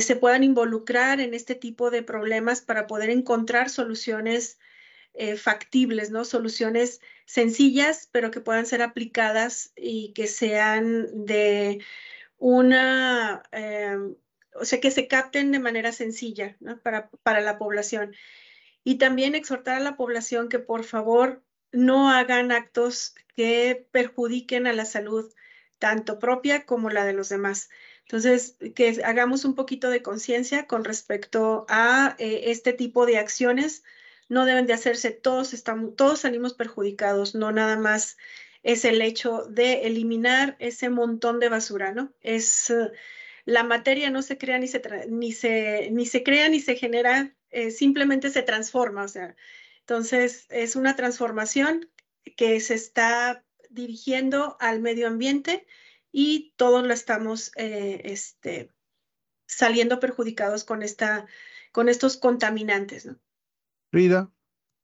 se 0.00 0.16
puedan 0.16 0.44
involucrar 0.44 1.18
en 1.20 1.32
este 1.32 1.54
tipo 1.54 1.90
de 1.90 2.02
problemas 2.02 2.60
para 2.60 2.86
poder 2.86 3.10
encontrar 3.10 3.70
soluciones 3.70 4.58
factibles, 5.38 6.10
¿no? 6.10 6.24
Soluciones 6.24 7.00
sencillas, 7.24 8.08
pero 8.12 8.30
que 8.30 8.40
puedan 8.40 8.66
ser 8.66 8.82
aplicadas 8.82 9.72
y 9.74 10.12
que 10.12 10.26
sean 10.26 11.24
de 11.26 11.82
una, 12.42 13.44
eh, 13.52 13.96
o 14.54 14.64
sea, 14.64 14.80
que 14.80 14.90
se 14.90 15.06
capten 15.06 15.52
de 15.52 15.60
manera 15.60 15.92
sencilla 15.92 16.56
para, 16.82 17.08
para 17.22 17.40
la 17.40 17.56
población. 17.56 18.16
Y 18.82 18.96
también 18.98 19.36
exhortar 19.36 19.76
a 19.76 19.80
la 19.80 19.96
población 19.96 20.48
que 20.48 20.58
por 20.58 20.82
favor 20.82 21.44
no 21.70 22.10
hagan 22.10 22.50
actos 22.50 23.14
que 23.36 23.86
perjudiquen 23.92 24.66
a 24.66 24.72
la 24.72 24.84
salud 24.84 25.32
tanto 25.78 26.18
propia 26.18 26.66
como 26.66 26.90
la 26.90 27.04
de 27.04 27.12
los 27.12 27.28
demás. 27.28 27.70
Entonces, 28.06 28.56
que 28.74 29.00
hagamos 29.04 29.44
un 29.44 29.54
poquito 29.54 29.88
de 29.88 30.02
conciencia 30.02 30.66
con 30.66 30.82
respecto 30.84 31.64
a 31.68 32.16
eh, 32.18 32.50
este 32.50 32.72
tipo 32.72 33.06
de 33.06 33.18
acciones. 33.18 33.84
No 34.28 34.46
deben 34.46 34.66
de 34.66 34.72
hacerse, 34.72 35.12
todos, 35.12 35.54
estamos, 35.54 35.94
todos 35.94 36.20
salimos 36.20 36.54
perjudicados, 36.54 37.36
no 37.36 37.52
nada 37.52 37.76
más 37.76 38.16
es 38.62 38.84
el 38.84 39.02
hecho 39.02 39.44
de 39.48 39.86
eliminar 39.86 40.56
ese 40.58 40.88
montón 40.88 41.40
de 41.40 41.48
basura, 41.48 41.92
¿no? 41.92 42.12
Es 42.20 42.70
eh, 42.70 42.90
la 43.44 43.64
materia 43.64 44.10
no 44.10 44.22
se 44.22 44.38
crea 44.38 44.58
ni 44.58 44.68
se, 44.68 44.82
ni 45.08 45.32
se, 45.32 45.90
ni 45.90 46.06
se 46.06 46.22
crea 46.22 46.48
ni 46.48 46.60
se 46.60 46.76
genera, 46.76 47.34
eh, 47.50 47.70
simplemente 47.70 48.30
se 48.30 48.42
transforma, 48.42 49.02
o 49.04 49.08
sea, 49.08 49.36
entonces 49.80 50.46
es 50.50 50.76
una 50.76 50.94
transformación 50.94 51.90
que 52.36 52.60
se 52.60 52.74
está 52.74 53.44
dirigiendo 53.68 54.56
al 54.60 54.80
medio 54.80 55.08
ambiente 55.08 55.66
y 56.12 56.52
todos 56.56 56.86
lo 56.86 56.92
estamos 56.92 57.50
eh, 57.56 58.02
este, 58.04 58.70
saliendo 59.46 59.98
perjudicados 59.98 60.64
con, 60.64 60.82
esta, 60.82 61.26
con 61.72 61.88
estos 61.88 62.16
contaminantes. 62.16 63.06
¿no? 63.06 63.18
Rida, 63.90 64.30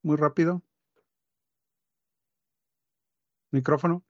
muy 0.01 0.17
rápido. 0.17 0.63
Micrófono. 3.51 4.03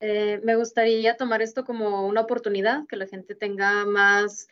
Eh, 0.00 0.40
me 0.44 0.54
gustaría 0.56 1.16
tomar 1.16 1.42
esto 1.42 1.64
como 1.64 2.06
una 2.06 2.20
oportunidad, 2.20 2.86
que 2.86 2.96
la 2.96 3.06
gente 3.06 3.34
tenga 3.34 3.84
más 3.84 4.48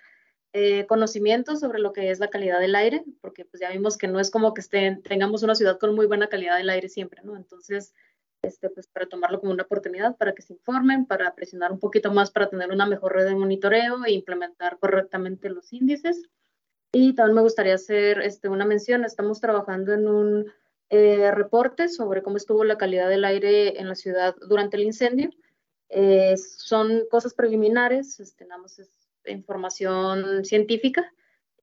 eh, 0.52 0.86
conocimiento 0.86 1.56
sobre 1.56 1.78
lo 1.78 1.92
que 1.92 2.10
es 2.10 2.18
la 2.18 2.30
calidad 2.30 2.58
del 2.58 2.74
aire, 2.74 3.04
porque 3.20 3.44
pues 3.44 3.60
ya 3.60 3.70
vimos 3.70 3.96
que 3.96 4.08
no 4.08 4.18
es 4.18 4.30
como 4.30 4.54
que 4.54 4.60
estén, 4.60 5.02
tengamos 5.02 5.42
una 5.42 5.54
ciudad 5.54 5.78
con 5.78 5.94
muy 5.94 6.06
buena 6.06 6.28
calidad 6.28 6.56
del 6.56 6.70
aire 6.70 6.88
siempre, 6.88 7.20
¿no? 7.22 7.36
Entonces, 7.36 7.94
este, 8.42 8.70
pues 8.70 8.86
para 8.88 9.06
tomarlo 9.06 9.40
como 9.40 9.52
una 9.52 9.64
oportunidad 9.64 10.16
para 10.16 10.34
que 10.34 10.42
se 10.42 10.54
informen, 10.54 11.06
para 11.06 11.34
presionar 11.34 11.72
un 11.72 11.78
poquito 11.78 12.12
más 12.12 12.30
para 12.30 12.48
tener 12.48 12.70
una 12.70 12.86
mejor 12.86 13.14
red 13.14 13.26
de 13.26 13.34
monitoreo 13.34 14.04
e 14.04 14.12
implementar 14.12 14.78
correctamente 14.78 15.48
los 15.48 15.72
índices. 15.72 16.22
Y 16.92 17.14
también 17.14 17.36
me 17.36 17.42
gustaría 17.42 17.74
hacer 17.74 18.20
este, 18.20 18.48
una 18.48 18.64
mención, 18.64 19.04
estamos 19.04 19.40
trabajando 19.40 19.92
en 19.92 20.08
un 20.08 20.52
eh, 20.90 21.30
reporte 21.32 21.88
sobre 21.88 22.22
cómo 22.22 22.36
estuvo 22.36 22.62
la 22.64 22.78
calidad 22.78 23.08
del 23.08 23.24
aire 23.24 23.80
en 23.80 23.88
la 23.88 23.96
ciudad 23.96 24.36
durante 24.48 24.76
el 24.76 24.84
incendio. 24.84 25.30
Eh, 25.88 26.36
son 26.36 27.02
cosas 27.10 27.34
preliminares, 27.34 28.20
este, 28.20 28.46
información 29.26 30.44
científica 30.44 31.12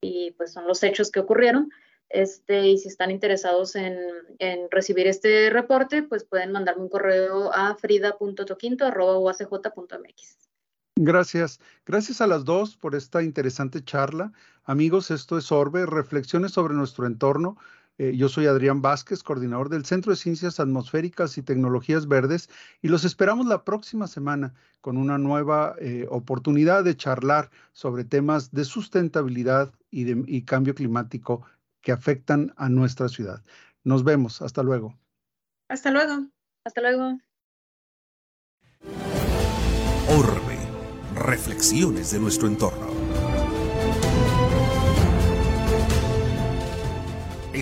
y 0.02 0.32
pues 0.32 0.52
son 0.54 0.68
los 0.68 0.84
hechos 0.84 1.12
que 1.12 1.22
ocurrieron. 1.22 1.70
Este, 2.10 2.68
y 2.68 2.78
si 2.78 2.90
están 2.90 3.12
interesados 3.12 3.76
en, 3.76 3.98
en, 4.40 4.68
recibir 4.70 5.08
este 5.08 5.50
reporte, 5.50 6.04
pues 6.04 6.26
pueden 6.26 6.52
mandarme 6.52 6.84
un 6.84 6.90
correo 6.90 7.52
a 7.54 7.76
frida.toquinto.uacj.mx. 7.76 10.38
Gracias. 10.96 11.60
Gracias 11.86 12.22
a 12.22 12.28
las 12.28 12.46
dos 12.46 12.78
por 12.78 12.94
esta 12.94 13.24
interesante 13.24 13.84
charla. 13.84 14.32
Amigos, 14.64 15.10
esto 15.10 15.40
es 15.40 15.52
Orbe, 15.52 15.88
reflexiones 15.88 16.52
sobre 16.52 16.76
nuestro 16.76 17.08
entorno. 17.08 17.58
Eh, 17.98 18.16
yo 18.18 18.28
soy 18.28 18.48
Adrián 18.48 18.82
Vázquez, 18.82 19.22
coordinador 19.22 19.70
del 19.70 19.86
Centro 19.86 20.12
de 20.12 20.16
Ciencias 20.16 20.60
Atmosféricas 20.60 21.38
y 21.38 21.44
Tecnologías 21.44 22.08
Verdes, 22.08 22.50
y 22.82 22.88
los 22.88 23.06
esperamos 23.06 23.46
la 23.46 23.64
próxima 23.64 24.08
semana 24.08 24.54
con 24.82 24.98
una 24.98 25.18
nueva 25.18 25.76
eh, 25.80 26.08
oportunidad 26.10 26.84
de 26.84 26.98
charlar 26.98 27.52
sobre 27.72 28.04
temas 28.04 28.52
de 28.52 28.66
sustentabilidad 28.66 29.72
y, 29.92 30.06
de, 30.06 30.24
y 30.28 30.44
cambio 30.44 30.74
climático 30.74 31.46
que 31.82 31.92
afectan 31.92 32.54
a 32.58 32.70
nuestra 32.70 33.10
ciudad. 33.10 33.44
Nos 33.84 34.04
vemos. 34.04 34.42
Hasta 34.42 34.64
luego. 34.64 34.98
Hasta 35.70 35.92
luego. 35.92 36.28
Hasta 36.66 36.82
luego. 36.82 37.20
Orbe. 40.10 40.58
Reflexiones 41.16 42.12
de 42.12 42.20
nuestro 42.20 42.48
entorno. 42.48 42.93